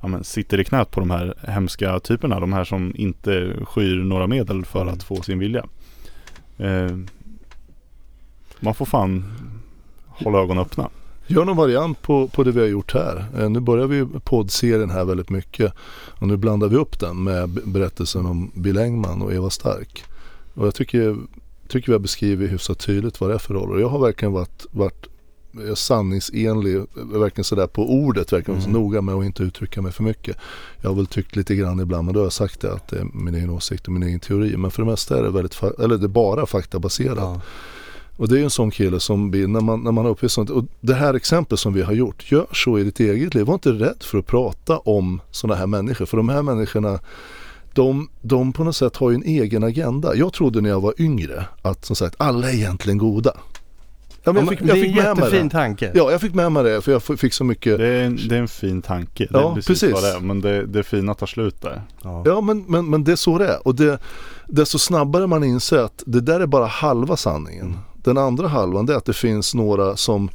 [0.02, 2.40] ja, men, sitter i knät på de här hemska typerna.
[2.40, 4.94] De här som inte skyr några medel för Mm.
[4.94, 5.66] att få sin vilja.
[6.58, 6.98] Eh,
[8.60, 9.34] man får fan
[10.08, 10.90] hålla ögonen öppna.
[11.28, 13.26] Gör någon variant på, på det vi har gjort här.
[13.38, 15.74] Eh, nu börjar vi poddserien här väldigt mycket.
[16.20, 20.04] Och nu blandar vi upp den med berättelsen om Bill Engman och Eva Stark.
[20.54, 21.16] Och jag tycker,
[21.68, 23.82] tycker vi har beskrivit hyfsat tydligt vad det är för roller.
[23.82, 25.06] Jag har verkligen varit, varit
[25.68, 28.82] eh, sanningsenlig, eh, verkligen sådär på ordet, verkligen så Mm.
[28.82, 30.38] noga med att inte uttrycka mig för mycket.
[30.82, 33.00] Jag har väl tyckt lite grann ibland, men då har jag sagt det att det
[33.00, 34.58] är min egen åsikt och min egen teori.
[34.58, 37.18] Men för det mesta är det väldigt, eller det är bara faktabaserat.
[37.18, 37.42] ja.
[38.18, 40.32] Och det är ju en sån kille som blir, när man, när man har upplevt
[40.32, 43.46] sånt, och det här exemplet som vi har gjort, gör så i ditt eget liv.
[43.46, 46.06] Var inte rädd för att prata om sådana här människor.
[46.06, 47.00] För de här människorna,
[47.74, 50.16] de, de på något sätt har ju en egen agenda.
[50.16, 53.34] Jag trodde när jag var yngre att som sagt alla är egentligen goda.
[54.24, 55.50] Ja, men Ja, jag fick, jag det är fick en jättefin det.
[55.50, 55.92] tanke.
[55.96, 57.78] Ja, jag fick med mig det för jag fick så mycket.
[57.78, 59.28] Det är en, det är en fin tanke.
[59.32, 59.94] Ja, det är precis, precis.
[59.94, 60.20] vad det är.
[60.20, 61.82] Men det, det fina tar slut där.
[62.04, 62.24] Ja.
[62.26, 63.68] Ja men, men, men det är så det är.
[63.68, 64.00] Och det,
[64.48, 67.78] desto snabbare man inser att det där är bara halva sanningen.
[68.08, 70.30] Den andra halvan det är att det finns några som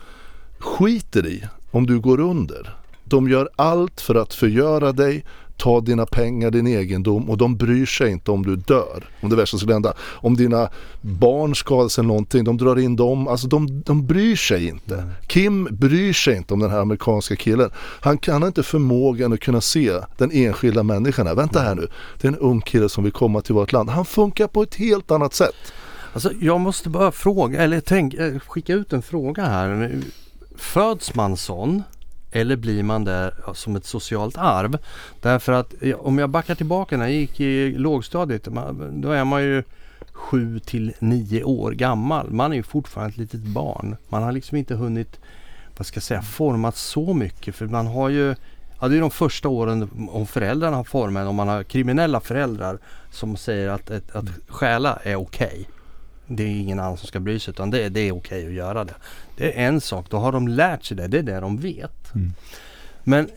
[0.58, 2.76] skiter i om du går under.
[3.04, 5.24] De gör allt för att förgöra dig,
[5.56, 9.04] ta dina pengar, din egendom och de bryr sig inte om du dör.
[9.20, 9.94] Om det värsta skulle hända.
[10.00, 10.68] Om dina
[11.00, 13.28] barn skadas eller någonting, de drar in dem.
[13.28, 15.04] Alltså de, de bryr sig inte.
[15.26, 17.70] Kim bryr sig inte om den här amerikanska killen.
[18.00, 21.34] Han kan inte förmågan att kunna se den enskilda människan här.
[21.34, 21.88] Vänta här nu,
[22.20, 23.90] det är en ung kille som vill komma till vårt land.
[23.90, 25.72] Han funkar på ett helt annat sätt.
[26.12, 30.00] Alltså jag måste bara fråga, eller tänk, eh, skicka ut en fråga här.
[30.56, 31.82] Föds man sån?
[32.32, 34.78] Eller blir man det som ett socialt arv?
[35.20, 38.48] Därför att om jag backar tillbaka när jag gick i lågstadiet.
[38.92, 39.62] Då är man ju
[40.12, 42.30] 7 till 9 år gammal.
[42.30, 43.96] Man är ju fortfarande ett litet barn.
[44.08, 45.20] Man har liksom inte hunnit,
[45.76, 47.54] vad ska jag säga, format så mycket.
[47.54, 48.34] För man har ju,
[48.80, 52.78] ja det är de första åren om föräldrarna har format, om man har kriminella föräldrar
[53.10, 55.68] som säger att, att, att stjäla är okej.
[56.36, 58.84] Det är ingen annan som ska bry sig utan det, det är okej att göra
[58.84, 58.94] det.
[59.36, 61.08] Det är en sak, då har de lärt sig det.
[61.08, 62.14] Det är det de vet.
[62.14, 62.32] Mm.
[63.04, 63.28] Men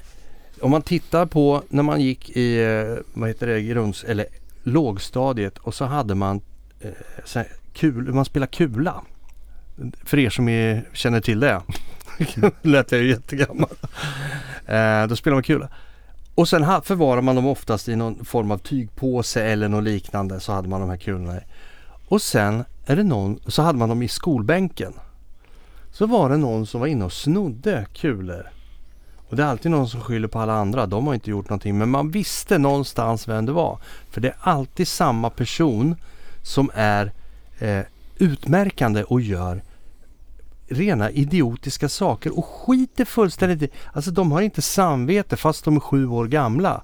[0.62, 4.26] om man tittar på när man gick i eh, vad heter det, grunds eller
[4.64, 6.42] lågstadiet och så hade man
[6.80, 7.42] eh,
[7.74, 9.02] kul, man spelar kula.
[10.04, 11.62] För er som är, känner till det.
[12.62, 13.70] Lät jag ju jättegammal.
[14.66, 15.70] Eh, då spelar man kula.
[16.36, 20.52] Och sen förvarar man dem oftast i någon form av tygpåse eller något liknande så
[20.52, 21.42] hade man de här kulorna i.
[22.08, 24.94] Och sen är det någon, så hade man dem i skolbänken.
[25.92, 28.50] Så var det någon som var inne och snodde kulor.
[29.30, 30.86] Och det är alltid någon som skyller på alla andra.
[30.86, 31.78] De har inte gjort någonting.
[31.78, 33.80] Men man visste någonstans vem det var.
[34.10, 35.96] För det är alltid samma person
[36.42, 37.12] som är
[37.60, 37.82] eh,
[38.18, 39.64] utmärkande och gör
[40.68, 43.76] rena idiotiska saker och skiter fullständigt i.
[43.94, 46.84] Alltså de har inte samvete fast de är sju år gamla.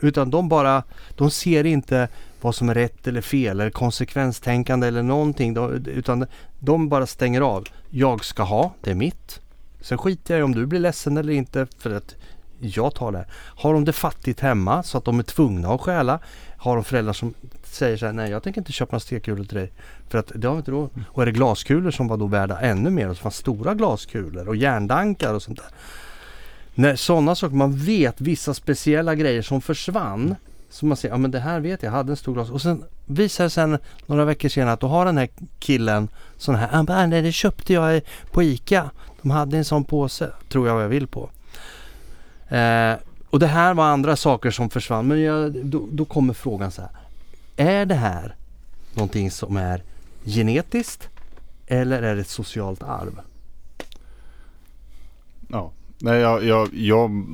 [0.00, 0.82] Utan de bara,
[1.16, 2.08] de ser inte
[2.44, 5.56] vad som är rätt eller fel eller konsekvenstänkande eller någonting.
[5.86, 6.26] Utan
[6.58, 7.64] de bara stänger av.
[7.90, 9.40] Jag ska ha, det är mitt.
[9.80, 12.14] Sen skiter jag i om du blir ledsen eller inte för att
[12.60, 13.26] jag tar det.
[13.32, 16.18] Har de det fattigt hemma så att de är tvungna att stjäla.
[16.56, 19.56] Har de föräldrar som säger så här, nej jag tänker inte köpa några stekkulor till
[19.56, 19.72] dig.
[20.08, 20.90] För att det har vi inte råd.
[21.08, 23.08] Och är det glaskulor som var då värda ännu mer.
[23.08, 25.68] Och så fanns stora glaskulor och järndankar och sånt där.
[26.74, 30.36] När sådana saker, man vet vissa speciella grejer som försvann.
[30.72, 32.50] Så man säger, ja men det här vet jag, jag hade en stor glas.
[32.50, 36.54] Och sen visar det sig några veckor senare att då har den här killen sån
[36.54, 38.90] här, han bara, ah, nej det köpte jag eh, på ICA.
[39.22, 41.30] De hade en sån påse, tror jag vad jag vill på.
[42.48, 42.94] Eh,
[43.30, 45.08] och det här var andra saker som försvann.
[45.08, 46.90] Men jag, då, då kommer frågan så här.
[47.56, 48.36] Är det här
[48.94, 49.82] någonting som är
[50.24, 51.08] genetiskt
[51.66, 53.20] eller är det ett socialt arv?
[55.48, 55.70] Ja.
[55.98, 57.26] Nej, jag, jag, jag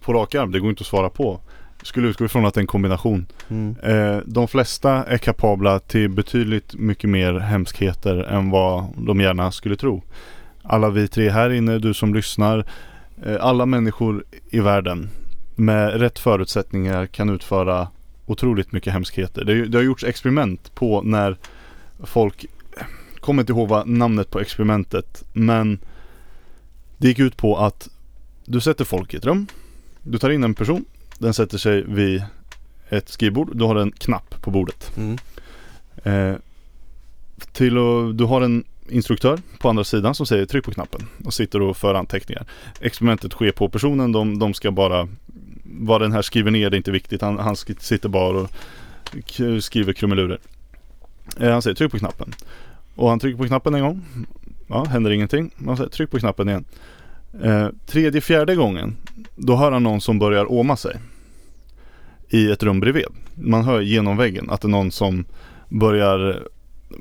[0.00, 1.40] på rak arm, det går inte att svara på.
[1.86, 3.26] Skulle utgå ifrån att det är en kombination.
[3.48, 3.76] Mm.
[3.82, 9.76] Eh, de flesta är kapabla till betydligt mycket mer hemskheter än vad de gärna skulle
[9.76, 10.02] tro.
[10.62, 12.66] alla vi tre här inne, du som lyssnar,
[13.26, 15.08] eh, alla människor i världen
[15.54, 17.88] med rätt förutsättningar kan utföra
[18.26, 19.44] otroligt mycket hemskheter.
[19.44, 21.36] Det, det har gjorts experiment på när
[22.04, 22.46] folk,
[23.20, 25.78] kommer inte ihåg vad namnet på experimentet, men
[26.98, 27.88] det gick ut på att
[28.44, 29.46] du sätter folk i ett rum,
[30.02, 30.84] du tar in en person,
[31.18, 32.24] den sätter sig vid
[32.88, 34.92] ett skrivbord, du har en knapp på bordet.
[34.96, 35.18] Mm.
[36.04, 36.36] Eh,
[37.52, 41.34] till och, du har en instruktör på andra sidan som säger tryck på knappen och
[41.34, 42.46] sitter och för anteckningar.
[42.80, 45.08] Experimentet sker på personen, de, de ska bara
[45.64, 47.22] vad den här skriver ner det är inte viktigt.
[47.22, 48.50] Han, han sitter bara och
[49.60, 50.38] skriver krumelurer.
[51.40, 52.34] Eh, han säger tryck på knappen.
[52.94, 54.04] Och han trycker på knappen en gång.
[54.66, 55.50] Ja, händer ingenting.
[55.66, 56.64] Han säger tryck på knappen igen.
[57.42, 58.96] Eh, tredje, fjärde gången
[59.36, 60.96] då hör han någon som börjar åma sig.
[62.28, 63.04] I ett rum bredvid.
[63.34, 65.24] Man hör genom väggen att det är någon som
[65.68, 66.42] börjar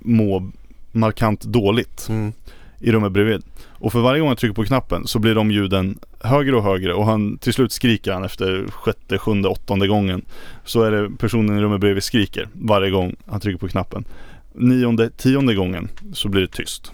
[0.02, 0.52] må
[0.92, 2.34] markant dåligt Mm.
[2.80, 3.44] i rummet bredvid.
[3.68, 6.94] Och för varje gång han trycker på knappen så blir de ljuden högre och högre
[6.94, 10.26] och han till slut skriker han efter sjätte, sjunde, åttonde gången.
[10.64, 14.06] Så är det personen i rummet bredvid skriker varje gång han trycker på knappen.
[14.54, 16.92] Nionde, tionde gången så blir det tyst.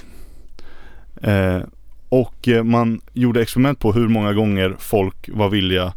[1.21, 1.59] Eh,
[2.11, 5.93] och eh, man gjorde experiment på hur många gånger folk var villiga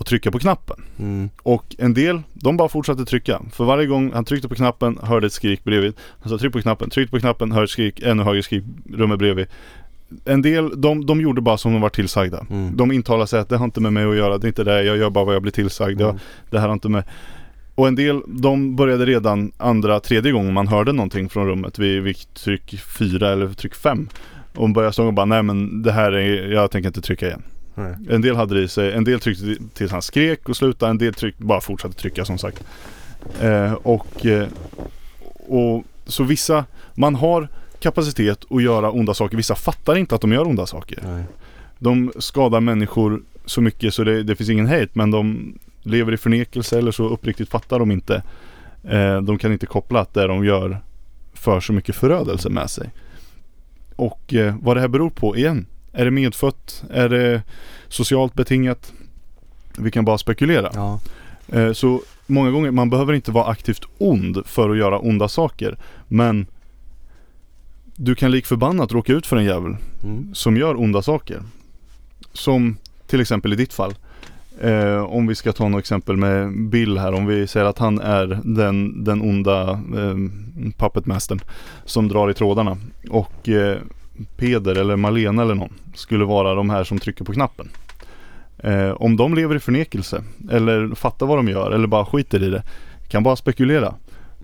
[0.00, 0.76] att trycka på knappen.
[0.98, 1.30] Mm.
[1.42, 3.40] Och en del, de bara fortsatte trycka.
[3.52, 5.94] För varje gång han tryckte på knappen hörde ett skrik bredvid.
[6.20, 9.18] Han sa tryck på knappen, tryck på knappen, hörde ett skrik, ännu högre skrik, rummet
[9.18, 9.46] bredvid.
[10.24, 12.46] En del, de, de gjorde bara som de var tillsagda.
[12.50, 12.76] Mm.
[12.76, 14.82] De intalade sig att det har inte med mig att göra, det är inte det,
[14.82, 16.00] jag gör bara vad jag blir tillsagd.
[16.00, 16.20] Jag, Mm.
[16.50, 17.04] det här har inte med...
[17.74, 22.02] Och en del, de började redan andra, tredje gången man hörde någonting från rummet vid,
[22.02, 24.08] vid tryck fyra eller tryck fem.
[24.56, 27.26] Och de började stå och bara, nej men det här är, jag tänker inte trycka
[27.26, 27.42] igen.
[27.74, 27.94] Nej.
[28.10, 30.98] En del hade det i sig, en del tryckte tills han skrek och slutade, en
[30.98, 32.64] del tryckte, bara fortsatte trycka som sagt.
[33.40, 34.48] Eh, och, eh,
[35.48, 36.64] och så vissa,
[36.94, 37.48] man har
[37.80, 40.98] kapacitet att göra onda saker, vissa fattar inte att de gör onda saker.
[41.06, 41.24] Nej.
[41.78, 46.16] De skadar människor så mycket så det, det finns ingen hate men de lever i
[46.16, 48.22] förnekelse eller så uppriktigt fattar de inte.
[48.84, 50.80] Eh, de kan inte koppla att det de gör
[51.34, 52.90] för så mycket förödelse med sig.
[53.96, 55.66] Och eh, vad det här beror på igen.
[55.92, 56.84] Är det medfött?
[56.90, 57.42] Är det
[57.88, 58.92] socialt betingat?
[59.78, 60.70] Vi kan bara spekulera.
[60.74, 61.00] Ja.
[61.52, 65.78] Eh, så många gånger, man behöver inte vara aktivt ond för att göra onda saker.
[66.08, 66.46] Men
[67.96, 70.34] du kan lik förbannat råka ut för en jävel Mm.
[70.34, 71.42] som gör onda saker.
[72.32, 73.94] Som till exempel i ditt fall.
[74.60, 77.12] Eh, om vi ska ta något exempel med Bill här.
[77.12, 80.16] Om vi säger att han är den, den onda eh,
[80.76, 81.40] puppetmastern
[81.84, 82.76] som drar i trådarna.
[83.10, 83.78] Och eh,
[84.36, 87.68] Peder eller Malena eller någon skulle vara de här som trycker på knappen.
[88.58, 92.50] Eh, om de lever i förnekelse eller fattar vad de gör eller bara skiter i
[92.50, 92.62] det.
[93.08, 93.94] Kan bara spekulera.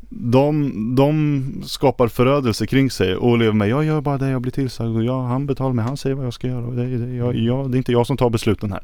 [0.09, 4.53] De, de skapar förödelse kring sig och lever med jag gör bara det jag blir
[4.53, 7.14] tillsagd och jag, han betalar mig, han säger vad jag ska göra och det, det,
[7.14, 8.83] jag, jag, det är inte jag som tar besluten här.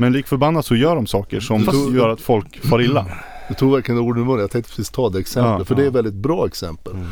[0.00, 3.06] Men lik förbannat så gör de saker som Fast- gör att folk far illa.
[3.48, 4.38] Du tog verkligen orden ur.
[4.40, 5.58] Jag tänkte precis ta det exemplet.
[5.58, 5.88] Ja, för det är ja.
[5.88, 7.08] ett väldigt bra exempel Mm.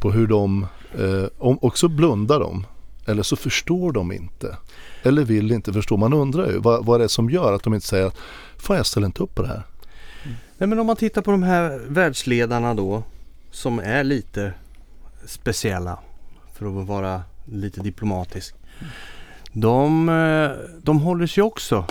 [0.00, 0.66] på hur de,
[0.98, 2.66] eh, om, också blundar de.
[3.06, 4.56] Eller så förstår de inte.
[5.02, 5.96] Eller vill inte förstå.
[5.96, 8.16] Man undrar ju vad, vad det är som gör att de inte säger att
[8.56, 9.62] Fan jag ställer inte upp på det här.
[10.58, 13.02] Nej men om man tittar på de här världsledarna då
[13.50, 14.52] som är lite
[15.26, 15.98] speciella
[16.54, 18.54] för att vara lite diplomatisk.
[19.52, 20.50] De, eh,
[20.82, 21.84] de håller sig också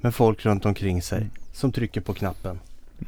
[0.00, 2.58] med folk runt omkring sig som trycker på knappen.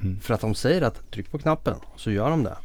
[0.02, 0.20] Mm.
[0.20, 2.56] För att de säger att tryck på knappen så gör de det.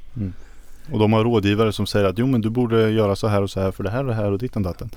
[0.92, 3.50] Och de har rådgivare som säger att jo men du borde göra så här och
[3.50, 4.90] så här för det här och det här och ditten datten.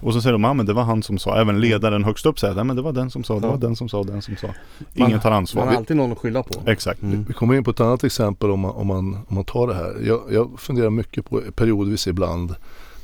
[0.00, 1.40] Och så säger de ja men det var han som sa.
[1.40, 3.50] Även ledaren högst upp säger nej men det var den som sa, det Ja.
[3.50, 4.48] var den som sa, den som sa.
[4.94, 5.66] Ingen tar Man ansvar.
[5.66, 6.70] har alltid någon att skylla på.
[6.70, 7.02] Exakt.
[7.02, 7.24] Mm.
[7.28, 9.74] Vi kommer in på ett annat exempel om man, om man, om man tar det
[9.74, 9.96] här.
[10.04, 12.54] Jag, jag funderar mycket på periodvis ibland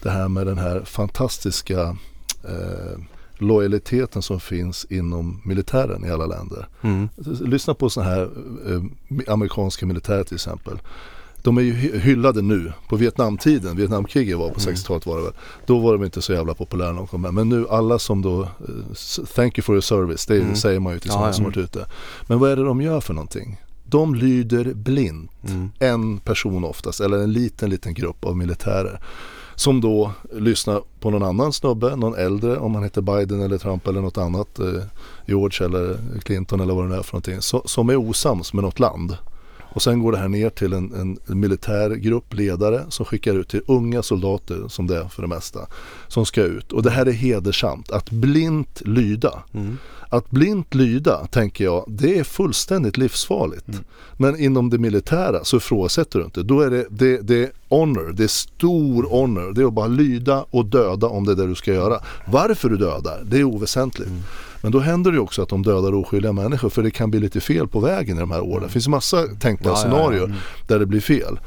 [0.02, 1.80] det här med den här fantastiska
[2.44, 2.98] eh,
[3.42, 6.68] lojaliteten som finns inom militären i alla länder.
[6.82, 7.08] Mm.
[7.40, 8.22] Lyssna på sådana här
[8.68, 8.82] eh,
[9.32, 10.78] amerikanska militärer till exempel.
[11.42, 14.74] De är ju hy- hyllade nu på Vietnamtiden, Vietnamkriget var på Mm.
[14.74, 15.32] 60-talet var det väl.
[15.66, 17.34] Då var de inte så jävla populära när de kom med.
[17.34, 20.56] Men nu alla som då, eh, thank you for your service, det Mm.
[20.56, 21.32] säger man ju till sådana ja.
[21.32, 21.86] som varit ute.
[22.26, 23.60] Men vad är det de gör för någonting?
[23.84, 25.30] De lyder blint.
[25.48, 25.70] Mm.
[25.78, 29.00] En person oftast, eller en liten, liten grupp av militärer.
[29.54, 33.86] Som då lyssnar på någon annan snubbe, någon äldre, om han heter Biden eller Trump
[33.86, 34.58] eller något annat.
[34.58, 34.82] Eh,
[35.26, 37.40] George eller Clinton eller vad det nu är för någonting.
[37.40, 39.16] Så, som är osams med något land.
[39.74, 43.48] Och sen går det här ner till en, en militär grupp ledare som skickar ut
[43.48, 45.60] till unga soldater som det är för det mesta.
[46.08, 46.72] Som ska ut.
[46.72, 47.90] Och det här är hedersamt.
[47.90, 49.42] Att blint lyda.
[49.54, 49.78] Mm.
[50.08, 53.68] Att blint lyda, tänker jag, det är fullständigt livsfarligt.
[53.68, 53.84] Mm.
[54.16, 56.42] Men inom det militära så ifrågasätter du inte.
[56.42, 59.52] Då är det, det, det är honor, det är stor honor.
[59.52, 62.00] Det är att bara lyda och döda om det är det du ska göra.
[62.26, 64.10] Varför du dödar, det är oväsentligt.
[64.10, 64.22] Mm.
[64.62, 67.40] Men då händer det också att de dödar oskyldiga människor för det kan bli lite
[67.40, 68.62] fel på vägen i de här åren.
[68.66, 69.96] Det finns massa tänkbara Ja, ja, ja.
[69.96, 70.36] scenarier Mm.
[70.66, 71.38] där det blir fel.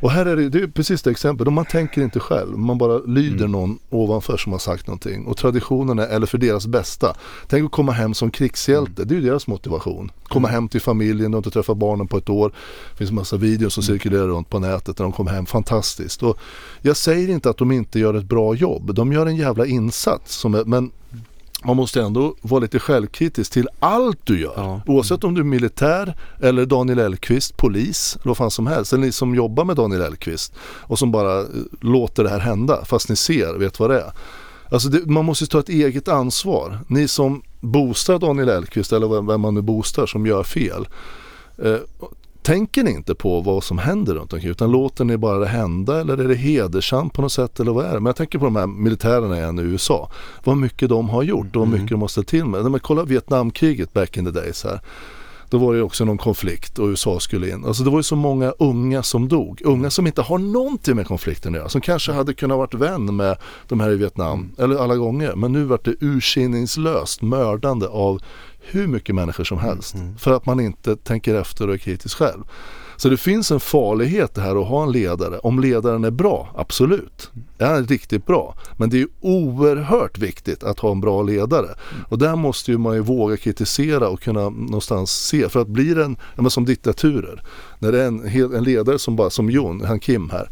[0.00, 2.98] Och här är det, det är precis det exempel, man tänker inte själv, man bara
[2.98, 3.52] lyder Mm.
[3.52, 5.26] någon ovanför som har sagt någonting.
[5.26, 7.14] Och traditionen är, eller för deras bästa,
[7.48, 10.10] tänk att komma hem som krigshjälte, det är ju deras motivation.
[10.24, 10.54] Komma Mm.
[10.54, 12.52] hem till familjen, de har inte träffat barnen på ett år.
[12.90, 13.94] Det finns en massa videos som Mm.
[13.98, 16.22] cirkulerar runt på nätet när de kommer hem, fantastiskt.
[16.22, 16.38] Och
[16.82, 20.34] jag säger inte att de inte gör ett bra jobb, de gör en jävla insats.
[20.36, 20.90] Som är, men
[21.64, 24.52] man måste ändå vara lite självkritisk till allt du gör.
[24.56, 24.82] Ja.
[24.86, 28.92] Oavsett om du är militär eller Daniel Elfqvist, polis eller vad fan som helst.
[28.92, 31.46] Eller ni som jobbar med Daniel Elfqvist och som bara eh,
[31.80, 34.12] låter det här hända fast ni ser, vet vad det är.
[34.70, 36.78] Alltså det, man måste ta ett eget ansvar.
[36.86, 40.88] Ni som boostar Daniel Elfqvist eller vem man nu boostar som gör fel.
[41.58, 41.76] Eh,
[42.42, 46.00] tänker ni inte på vad som händer runt omkring utan låter ni bara det hända
[46.00, 48.00] eller är det hedersamt på något sätt eller vad är det?
[48.00, 50.10] Men jag tänker på de här militärerna igen i USA.
[50.44, 52.70] Vad mycket de har gjort och vad mycket de har ställt till med.
[52.70, 54.80] Men kolla Vietnamkriget back in the days här.
[55.50, 57.64] Då var det också någon konflikt och USA skulle in.
[57.64, 59.62] Alltså det var ju så många unga som dog.
[59.64, 61.68] Unga som inte har någonting med konflikten att göra.
[61.68, 63.36] Som kanske hade kunnat varit vän med
[63.68, 64.52] de här i Vietnam.
[64.58, 65.34] Eller alla gånger.
[65.34, 68.22] Men nu vart det ursinningslöst mördande av
[68.60, 69.94] hur mycket människor som helst.
[70.18, 72.42] För att man inte tänker efter och är kritisk själv.
[73.00, 75.38] Så det finns en farlighet det här att ha en ledare.
[75.38, 77.30] Om ledaren är bra, absolut.
[77.58, 78.54] Är han riktigt bra.
[78.76, 81.68] Men det är oerhört viktigt att ha en bra ledare.
[82.08, 85.48] Och där måste ju man ju våga kritisera och kunna någonstans se.
[85.48, 87.42] För att blir det en, ja, men som diktaturer.
[87.78, 90.50] När det är en, en ledare som bara, som Jon, han Kim här.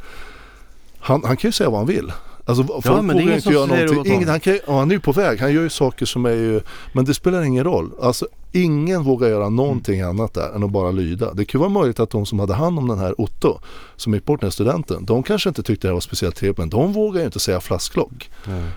[0.98, 2.12] Han, han kan ju säga vad han vill.
[2.48, 4.14] Alltså folk men det är vågar inte göra någonting.
[4.14, 5.40] Ingen, han, kan, ja, han är ju på väg.
[5.40, 6.60] Han gör ju saker som är ju,
[6.92, 7.90] men det spelar ingen roll.
[8.02, 11.34] Alltså ingen vågar göra någonting annat där än att bara lyda.
[11.34, 13.58] Det kan vara möjligt att de som hade hand om den här Otto,
[13.96, 16.58] som gick bort den här studenten, de kanske inte tyckte det här var speciellt trevligt,
[16.58, 18.30] men de vågar ju inte säga flasklock.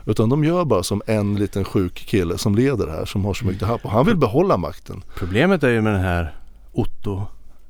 [0.06, 3.46] Utan de gör bara som en liten sjuk kille som leder här, som har så
[3.46, 3.86] mycket happ.
[3.86, 5.04] Och han vill behålla makten.
[5.16, 6.36] Problemet är ju med den här
[6.72, 7.24] Otto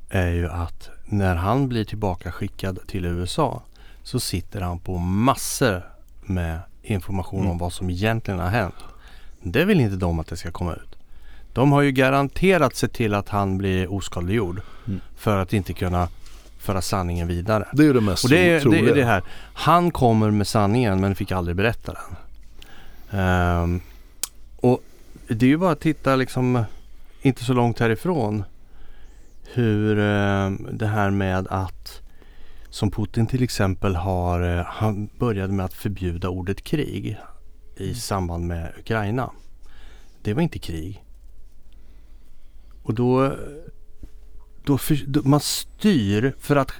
[0.09, 3.61] är ju att när han blir tillbaka skickad till USA
[4.03, 5.90] så sitter han på massor
[6.33, 7.51] med information Mm.
[7.51, 8.75] om vad som egentligen har hänt.
[9.43, 10.95] Det vill inte de att det ska komma ut.
[11.53, 14.99] De har ju garanterat sett till att han blir oskadliggjord Mm.
[15.17, 16.07] för att inte kunna
[16.59, 17.67] föra sanningen vidare.
[17.73, 19.23] Det är ju det mest Och det är, det är det här.
[19.53, 23.19] Han kommer med sanningen men fick aldrig berätta den.
[23.19, 23.81] Ehm,
[24.55, 24.83] och
[25.27, 26.63] det är ju bara att titta liksom
[27.21, 28.43] inte så långt härifrån
[29.53, 32.01] hur ehm, det här med att
[32.71, 37.17] som Putin till exempel har, eh, han började med att förbjuda ordet krig
[37.77, 39.31] i samband med Ukraina.
[40.21, 41.03] Det var inte krig.
[42.83, 43.35] Och då,
[44.63, 46.71] då, då man styr för att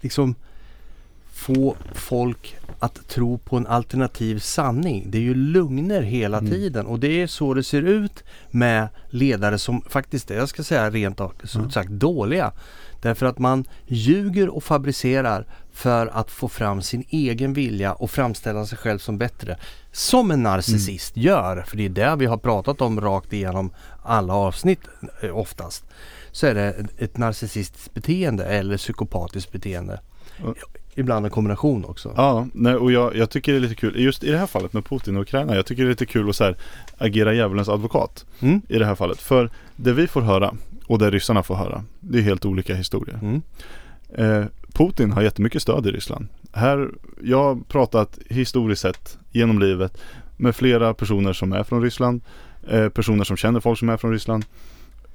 [0.00, 0.34] liksom
[1.32, 5.10] få folk att tro på en alternativ sanning.
[5.10, 6.50] Det är ju lugner hela Mm.
[6.50, 10.62] tiden och det är så det ser ut med ledare som faktiskt är, jag ska
[10.62, 11.70] säga rent så Mm.
[11.70, 12.52] sagt dåliga.
[13.00, 18.66] Därför att man ljuger och fabricerar för att få fram sin egen vilja och framställa
[18.66, 19.56] sig själv som bättre.
[19.92, 21.26] Som en narcissist Mm.
[21.26, 24.80] gör, för det är det vi har pratat om rakt igenom alla avsnitt
[25.22, 25.84] eh, oftast.
[26.32, 30.00] Så är det ett- narcissistiskt beteende eller psykopatiskt beteende.
[30.44, 30.54] Ja.
[30.94, 32.12] Ibland en kombination också.
[32.16, 34.72] Ja, nej, och jag, jag tycker det är lite kul, just i det här fallet
[34.72, 36.56] med Putin och Ukraina, jag tycker det är lite kul att så här,
[36.98, 38.62] agera djävulens advokat Mm.
[38.68, 39.18] i det här fallet.
[39.20, 40.54] För det vi får höra
[40.90, 43.18] och det ryssarna får höra, det är helt olika historier.
[43.22, 43.42] Mm.
[44.14, 46.28] Eh, Putin har jättemycket stöd i Ryssland.
[46.52, 46.90] Här,
[47.22, 49.98] jag har pratat historiskt sett genom livet
[50.36, 52.20] med flera personer som är från Ryssland,
[52.68, 54.44] eh, personer som känner folk som är från Ryssland.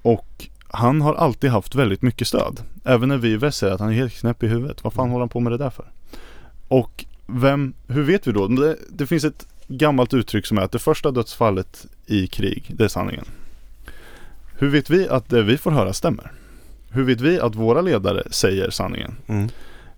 [0.02, 2.60] Och han har alltid haft väldigt mycket stöd.
[2.84, 4.84] Även när vi i väst säger att han är helt knäpp i huvudet.
[4.84, 5.86] Vad fan håller han på med det där för?
[6.68, 8.48] Och vem, hur vet vi då?
[8.48, 12.84] Det, det finns ett gammalt uttryck som är att det första dödsfallet i krig, det
[12.84, 13.26] är sanningen.
[14.58, 16.32] Hur vet vi att det vi får höra stämmer?
[16.92, 19.16] Hur vet vi att våra ledare säger sanningen?
[19.28, 19.50] Mm.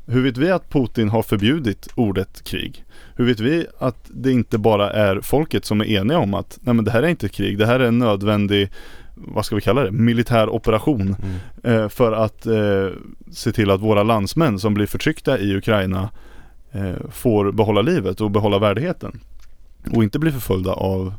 [0.05, 2.83] Hur vet vi att Putin har förbjudit ordet krig?
[3.15, 6.75] Hur vet vi att det inte bara är folket som är eniga om att nej
[6.75, 8.69] men det här är inte ett krig, det här är en nödvändig,
[9.15, 11.15] vad ska vi kalla det, militär operation
[11.63, 11.81] Mm.
[11.81, 12.89] eh, för att eh,
[13.31, 16.09] se till att våra landsmän som blir förtryckta i Ukraina
[16.71, 19.19] eh, får behålla livet och behålla värdigheten
[19.91, 21.13] och inte bli förföljda av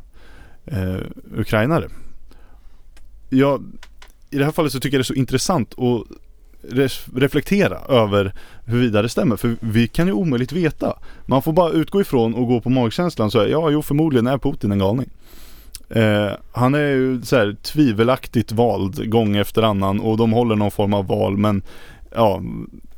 [0.65, 0.97] eh,
[1.37, 1.87] ukrainare.
[3.29, 3.63] Jag,
[4.29, 6.03] I det här fallet så tycker jag det är så intressant att
[7.15, 8.33] reflektera över
[8.65, 9.35] huruvida det stämmer.
[9.35, 10.99] För vi kan ju omöjligt veta.
[11.25, 14.37] Man får bara utgå ifrån och gå på magkänslan så här, ja, jo förmodligen är
[14.37, 15.09] Putin en galning.
[15.89, 20.71] Eh, han är ju så här tvivelaktigt vald gång efter annan och de håller någon
[20.71, 21.61] form av val men
[22.15, 22.41] ja,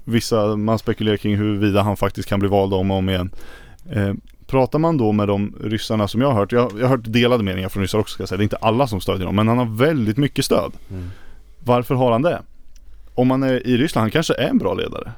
[0.03, 3.32] vissa, man spekulerar kring huruvida han faktiskt kan bli vald om och om igen.
[3.91, 4.14] Eh,
[4.52, 7.43] pratar man då med de ryssarna som jag har hört, jag, jag har hört delade
[7.43, 9.47] meningar från ryssar också ska jag säga, det är inte alla som stödjer honom men
[9.47, 10.72] han har väldigt mycket stöd.
[10.89, 11.10] Mm.
[11.60, 12.41] Varför har han det?
[13.16, 15.12] Om man är i Ryssland, han kanske är en bra ledare.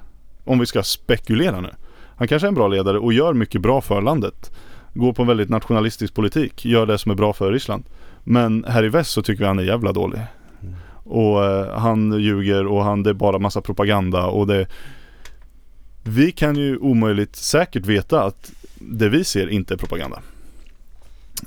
[0.44, 1.70] Om vi ska spekulera nu.
[2.16, 4.52] Han kanske är en bra ledare och gör mycket bra för landet.
[4.94, 7.84] Går på en väldigt nationalistisk politik, gör det som är bra för Ryssland.
[8.24, 10.22] Men här i väst så tycker vi han är jävla dålig.
[10.62, 10.76] Mm.
[11.04, 14.68] Och eh, han ljuger och han, det är bara massa propaganda och det
[16.04, 18.52] Vi kan ju omöjligt säkert veta att
[18.92, 20.22] det vi ser inte är propaganda.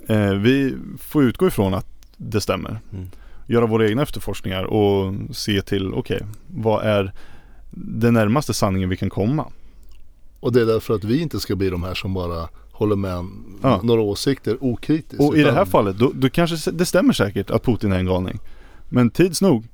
[0.06, 2.80] Eh, vi får utgå ifrån att det stämmer.
[2.92, 3.06] Mm.
[3.46, 7.12] Göra våra egna efterforskningar och se till, okej, vad är
[7.70, 9.46] den närmaste sanningen vi kan komma?
[10.40, 13.26] Och det är därför att vi inte ska bli de här som bara håller med
[13.62, 13.80] Ja.
[13.82, 15.20] några åsikter okritiskt.
[15.20, 17.98] Och i det här utan- fallet, då, då kanske det stämmer säkert att Putin är
[17.98, 18.38] en galning.
[18.88, 19.64] Men tids nog,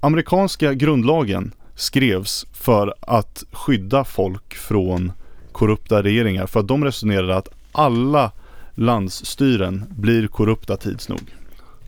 [0.00, 5.12] amerikanska grundlagen skrevs för att skydda folk från
[5.56, 6.46] korrupta regeringar.
[6.46, 8.30] För att de resonerade att alla
[8.74, 11.20] landsstyren blir korrupta tids nog.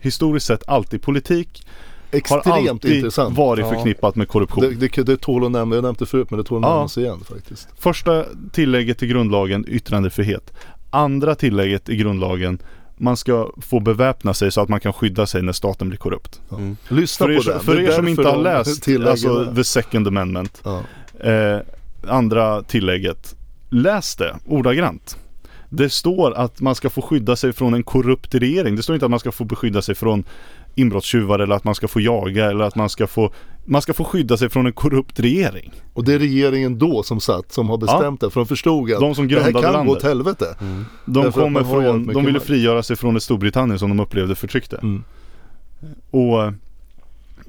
[0.00, 1.66] Historiskt sett alltid politik
[2.12, 3.36] har Extremt alltid intressant.
[3.36, 3.72] varit Ja.
[3.72, 4.60] förknippat med korruption.
[4.78, 6.74] Det, det, det tål att nämna, jag nämnde det förut men det tål att Ja.
[6.74, 7.68] nämnas igen faktiskt.
[7.78, 10.52] Första tillägget till grundlagen, yttrandefrihet.
[10.90, 12.58] Andra tillägget i grundlagen,
[12.96, 16.40] man ska få beväpna sig så att man kan skydda sig när staten blir korrupt.
[16.52, 16.76] Mm.
[16.88, 17.60] Lyssna För er, på den.
[17.60, 20.82] för er som inte har läst alltså, the second amendment, ja.
[21.30, 21.58] eh,
[22.08, 23.34] andra tillägget,
[23.68, 25.16] läs det ordagrant.
[25.70, 28.76] Det står att man ska få skydda sig från en korrupt regering.
[28.76, 30.24] Det står inte att man ska få beskydda sig från
[30.74, 33.32] inbrottstjuvar eller att man ska få jaga eller att man ska få
[33.64, 35.72] Man ska få skydda sig från en korrupt regering.
[35.94, 39.00] Och det är regeringen då som satt som har bestämt det för de förstod att
[39.00, 39.96] De som det här kan gå landet.
[39.96, 40.56] åt helvete.
[40.60, 40.84] Mm.
[41.04, 44.76] De kommer från, de ville frigöra sig från ett Storbritannien som de upplevde förtryckte.
[44.76, 45.04] Mm.
[46.10, 46.52] Och eh,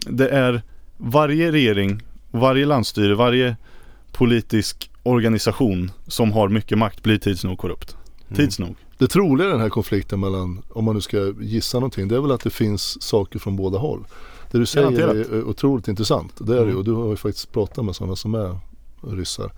[0.08, 0.62] det är
[0.98, 2.02] varje regering,
[2.32, 3.56] varje landsstyre, varje
[4.12, 7.98] politisk organisation som har mycket makt blir tids nog korrupt.
[8.28, 8.36] Mm.
[8.36, 8.76] Tids nog.
[8.98, 12.20] Det troliga i den här konflikten mellan, om man nu ska gissa någonting, det är
[12.22, 14.06] väl att det finns saker från båda håll.
[14.52, 15.28] Det du säger Garanterat.
[15.32, 16.34] är otroligt intressant.
[16.38, 16.78] Det är det Mm.
[16.78, 18.58] och du har ju faktiskt pratat med sådana som är
[19.08, 19.52] ryssar.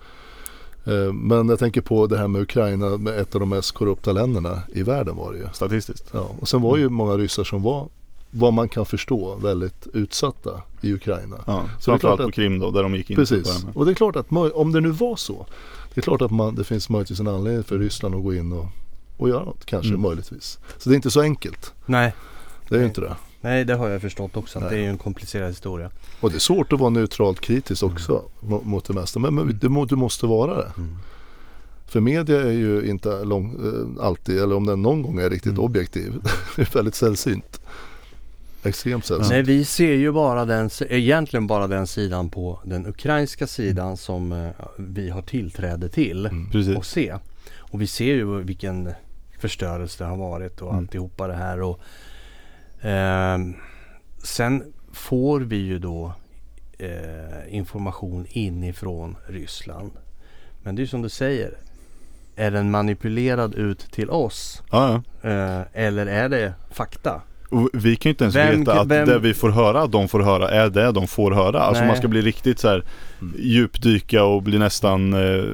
[0.84, 4.12] Eh, Men jag tänker på det här med Ukraina, med ett av de mest korrupta
[4.12, 5.46] länderna i världen var det ju.
[5.52, 6.10] Statistiskt.
[6.12, 7.88] Ja, och sen var ju många ryssar som var,
[8.34, 11.36] vad man kan förstå, väldigt utsatta i Ukraina.
[11.46, 13.16] Ja, Så det är framförallt klart på Krim då, där de gick in.
[13.16, 15.46] Precis, och det är klart att om det nu var så.
[15.94, 18.52] Det är klart att man, det finns möjligtvis en anledning för Ryssland att gå in
[18.52, 18.66] och,
[19.16, 20.00] och göra något, kanske Mm.
[20.00, 20.58] möjligtvis.
[20.78, 21.72] Så det är inte så enkelt.
[21.86, 22.12] Nej,
[22.68, 22.88] Det är ju Nej.
[22.88, 23.16] inte det.
[23.40, 24.58] nej, det har jag förstått också.
[24.58, 24.74] Att Nej.
[24.74, 25.90] det är ju en komplicerad historia.
[26.20, 29.18] Och det är svårt att vara neutralt kritisk också mo- mot det mesta.
[29.20, 30.72] Men, men det, må- du måste vara det.
[30.76, 30.96] Mm.
[31.86, 33.50] För media är ju inte lång,
[33.98, 35.64] eh, alltid, eller om den någon gång är riktigt Mm.
[35.64, 36.12] objektiv.
[36.56, 37.60] det är väldigt sällsynt.
[38.64, 39.30] Extremt sällsynt.
[39.30, 44.32] Nej, vi ser ju bara den, egentligen bara den sidan på den ukrainska sidan som
[44.32, 46.76] eh, vi har tillträde till Mm.
[46.76, 47.14] Och se.
[47.58, 48.90] Och vi ser ju vilken
[49.38, 50.78] förstörelse det har varit och Mm.
[50.78, 51.60] alltihopa det här.
[51.62, 51.80] Och,
[52.80, 53.54] ehm,
[54.24, 56.12] sen får vi ju då
[56.78, 59.92] eh, information inifrån Ryssland.
[60.62, 61.58] Men det är ju som du säger.
[62.36, 64.62] Är den manipulerad ut till oss?
[64.70, 65.28] Ja, ja.
[65.30, 67.22] Eh, eller är det fakta?
[67.52, 69.92] Och vi kan ju inte ens Vem- veta att vem- det vi får höra att
[69.92, 71.60] de får höra är det de får höra.
[71.60, 71.88] Alltså Nej.
[71.88, 72.84] man ska bli riktigt så här
[73.20, 73.34] Mm.
[73.38, 75.44] djupdyka och bli nästan eh,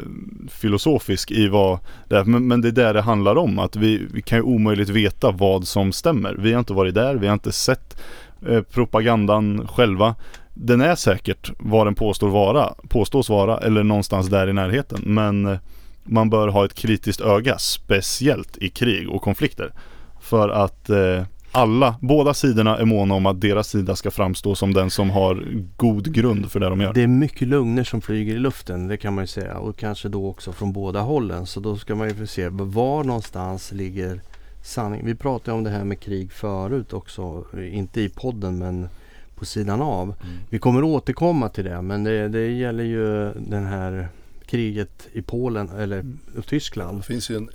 [0.51, 1.78] filosofisk i vad
[2.09, 2.24] det är.
[2.24, 3.59] Men, men det är där det handlar om.
[3.59, 6.34] Att vi, vi kan ju omöjligt veta vad som stämmer.
[6.38, 8.01] Vi har inte varit där, vi har inte sett
[8.49, 10.14] eh, propagandan själva.
[10.55, 15.01] Den är säkert vad den påstår vara, påstås vara eller någonstans där i närheten.
[15.05, 15.59] Men eh,
[16.05, 19.72] man bör ha ett kritiskt öga, speciellt i krig och konflikter.
[20.20, 21.22] För att eh,
[21.59, 25.47] alla, båda sidorna är måna om att deras sida ska framstå som den som har
[25.77, 26.93] god grund för det de gör.
[26.95, 29.59] Det är mycket lugner som flyger i luften, det kan man ju säga.
[29.59, 31.47] Och kanske då också från båda hållen.
[31.47, 34.21] Så då ska man ju se var någonstans ligger
[34.63, 35.07] sanningen.
[35.07, 37.45] Vi pratade om det här med krig förut också.
[37.73, 38.89] Inte i podden men
[39.35, 40.03] på sidan av.
[40.05, 40.37] Mm.
[40.51, 44.09] Vi kommer återkomma till det men det, det gäller ju den här
[44.47, 46.05] kriget i Polen eller
[46.47, 46.99] Tyskland.
[46.99, 47.49] Det finns ju en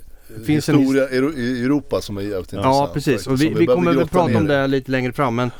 [0.46, 2.64] finns en historia i Euro- i Europa som är jävligt intressant.
[2.76, 5.50] Ja precis och vi, vi behöver kommer väl prata om det lite längre fram men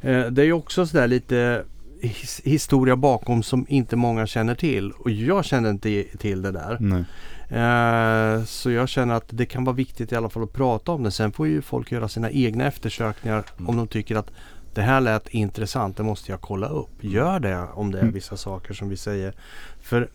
[0.00, 1.64] eh, det är ju också sådär lite
[2.00, 6.76] his, historia bakom som inte många känner till och jag känner inte till det där.
[6.80, 7.04] Nej.
[7.50, 11.02] Eh, så jag känner att det kan vara viktigt i alla fall att prata om
[11.02, 11.10] det.
[11.10, 13.68] Sen får ju folk göra sina egna eftersökningar Mm.
[13.68, 14.30] om de tycker att
[14.74, 16.90] det här lät intressant, det måste jag kolla upp.
[17.00, 18.14] Gör det om det är Mm.
[18.14, 19.34] vissa saker som vi säger.
[19.82, 20.08] För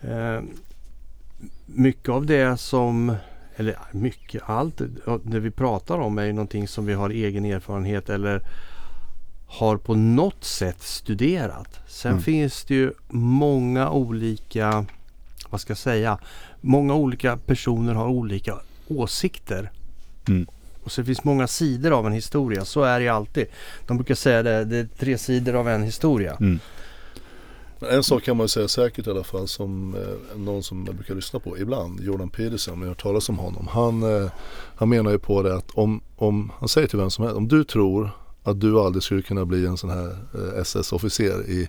[0.00, 0.40] eh,
[1.74, 3.16] mycket av det som,
[3.56, 4.80] eller mycket, allt
[5.22, 8.42] det vi pratar om är ju någonting som vi har egen erfarenhet eller
[9.46, 11.80] har på något sätt studerat.
[11.86, 12.22] Sen Mm.
[12.22, 14.84] finns det ju många olika,
[15.50, 16.18] vad ska jag säga,
[16.60, 18.58] många olika personer har olika
[18.88, 19.70] åsikter.
[20.28, 20.46] Mm.
[20.84, 22.64] Och så finns många sidor av en historia.
[22.64, 23.46] Så är det ju alltid.
[23.86, 26.36] De brukar säga det, det är tre sidor av en historia.
[26.40, 26.58] Mm.
[27.78, 30.86] Men en sak kan man ju säga säkert i alla fall som eh, någon som
[30.86, 33.68] jag brukar lyssna på ibland, Jordan Peterson, om jag har hört talas om honom.
[33.70, 34.30] Han, eh,
[34.76, 37.48] han menar ju på det att om, om, han säger till vem som helst, om
[37.48, 38.10] du tror
[38.42, 41.68] att du aldrig skulle kunna bli en sån här eh, SS-officer i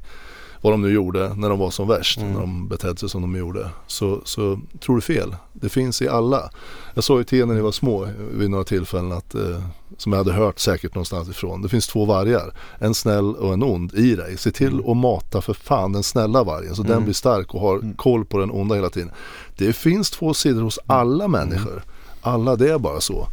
[0.62, 2.34] vad de nu gjorde när de var som värst, Mm.
[2.34, 3.70] när de betedde sig som de gjorde.
[3.88, 5.36] Så, så tror du fel.
[5.53, 6.49] Det finns i alla.
[6.93, 9.62] Jag sa ju till er när ni var små vid några tillfällen att, eh,
[9.97, 11.62] som jag hade hört säkert någonstans ifrån.
[11.62, 12.53] Det finns två vargar.
[12.80, 14.38] En snäll och en ond i dig.
[14.38, 14.89] Se till Mm.
[14.89, 17.03] att mata för fan den snälla vargen så den Mm.
[17.03, 17.93] blir stark och har Mm.
[17.93, 19.12] koll på den onda hela tiden.
[19.57, 20.97] Det finns två sidor hos Mm.
[20.99, 21.84] alla människor.
[22.22, 23.28] Alla, det är bara så.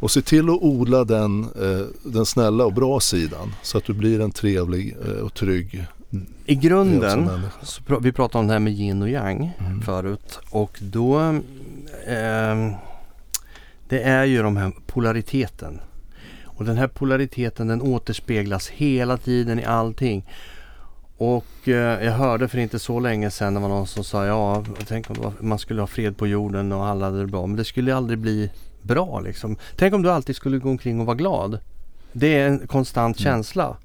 [0.00, 3.92] Och se till att odla den, eh, den snälla och bra sidan så att du
[3.92, 5.84] blir en trevlig eh, och trygg
[6.46, 9.80] I grunden, så vi pratade om det här med yin och yang Mm.
[9.82, 10.38] förut.
[10.50, 11.18] Och då,
[12.06, 12.72] ehm,
[13.88, 15.80] det är ju de här polariteten.
[16.44, 20.24] Och den här polariteten den återspeglas hela tiden i allting.
[21.16, 24.64] Och eh, jag hörde för inte så länge sedan det var någon som sa ja,
[24.88, 27.46] tänk om var, man skulle ha fred på jorden och alla hade det bra.
[27.46, 28.50] Men det skulle aldrig bli
[28.82, 29.56] bra liksom.
[29.76, 31.58] Tänk om du alltid skulle gå omkring och vara glad.
[32.12, 33.24] Det är en konstant Mm.
[33.24, 33.76] känsla.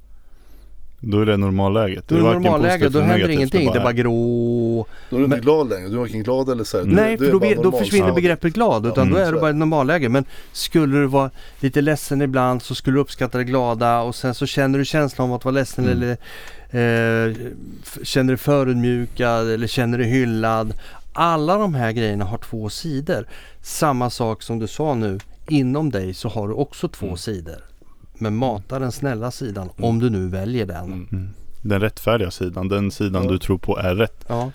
[0.99, 2.07] Då är det normalläget.
[2.07, 3.71] Då är det varken normalläge, positivt då händer ingenting.
[3.71, 4.85] Det är bara grå.
[5.09, 5.87] Då är du inte Men- glad längre.
[5.87, 6.85] Du är varken glad eller så här.
[6.85, 8.85] Du, Nej, du för då, då försvinner begreppet glad.
[8.85, 10.09] Utan Mm, då är det bara ett normalläge.
[10.09, 11.29] Men skulle du vara
[11.59, 15.29] lite ledsen ibland så skulle du uppskatta det glada och sen så känner du känslan
[15.29, 15.97] av att vara ledsen Mm.
[15.97, 16.11] eller
[17.29, 17.35] eh,
[18.03, 20.73] känner dig förödmjukad eller känner dig hyllad.
[21.13, 23.25] Alla de här grejerna har två sidor.
[23.61, 25.19] Samma sak som du sa nu.
[25.47, 27.17] Inom dig så har du också två Mm.
[27.17, 27.55] sidor.
[28.19, 30.85] Men mata den snälla sidan om du nu väljer den.
[30.85, 31.07] Mm.
[31.11, 31.29] Mm.
[31.61, 33.29] Den rättfärdiga sidan, den sidan Ja.
[33.31, 34.25] du tror på är rätt.
[34.27, 34.51] Ja.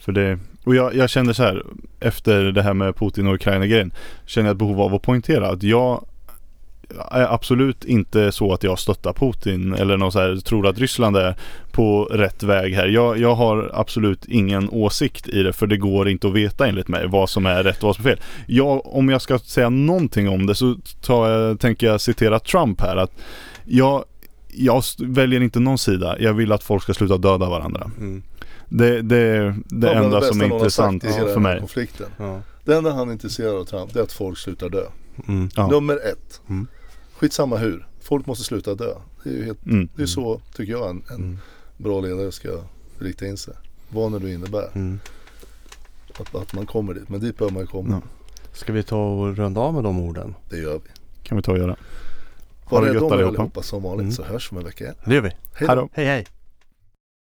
[0.00, 1.62] För det, och jag, jag kände så här
[2.00, 3.92] efter det här med Putin och Ukraina-grejen
[4.26, 6.04] Känner jag ett behov av att poängtera att jag
[7.10, 11.36] absolut inte så att jag stöttar Putin eller något så här, tror att Ryssland är
[11.72, 12.86] på rätt väg här.
[12.86, 16.88] Jag, jag har absolut ingen åsikt i det för det går inte att veta enligt
[16.88, 18.20] mig vad som är rätt och vad som är fel.
[18.46, 22.80] Jag, om jag ska säga någonting om det så tar jag, tänker jag citera Trump
[22.80, 23.12] här att
[23.64, 24.04] jag,
[24.48, 26.16] jag väljer inte någon sida.
[26.20, 27.90] Jag vill att folk ska sluta döda varandra.
[27.98, 28.22] Mm.
[28.68, 31.58] Det, det är det Ja, enda bästa som är intressant för mig.
[31.58, 32.06] Konflikten.
[32.18, 32.40] Ja.
[32.64, 34.82] Det enda han är intresserad av Trump det är att folk slutar dö.
[35.28, 35.48] Mm.
[35.56, 35.68] Ja.
[35.68, 36.40] Nummer ett.
[36.48, 36.66] Mm.
[37.18, 37.86] Skitsamma hur.
[38.00, 38.94] Folk måste sluta dö.
[39.24, 39.88] Det är ju helt, Mm.
[39.96, 41.38] det är så tycker jag en, en Mm.
[41.76, 42.48] bra ledare ska
[42.98, 43.54] rikta in sig.
[43.88, 44.70] Vad nu det innebär.
[44.74, 45.00] Mm.
[46.20, 47.08] Att, att man kommer dit.
[47.08, 48.02] Men dit bör man ju komma.
[48.04, 48.08] Ja.
[48.52, 50.34] Ska vi ta och runda av med de orden?
[50.50, 50.90] Det gör vi.
[51.22, 51.76] Kan vi ta och göra.
[52.70, 53.62] Var det rädda gött om er allihopa.
[53.62, 54.12] som vanligt Mm.
[54.12, 54.96] så hörs vi om en vecka igen.
[55.04, 55.30] Det gör vi.
[55.54, 55.88] Hej då.
[55.92, 56.26] Hej hej!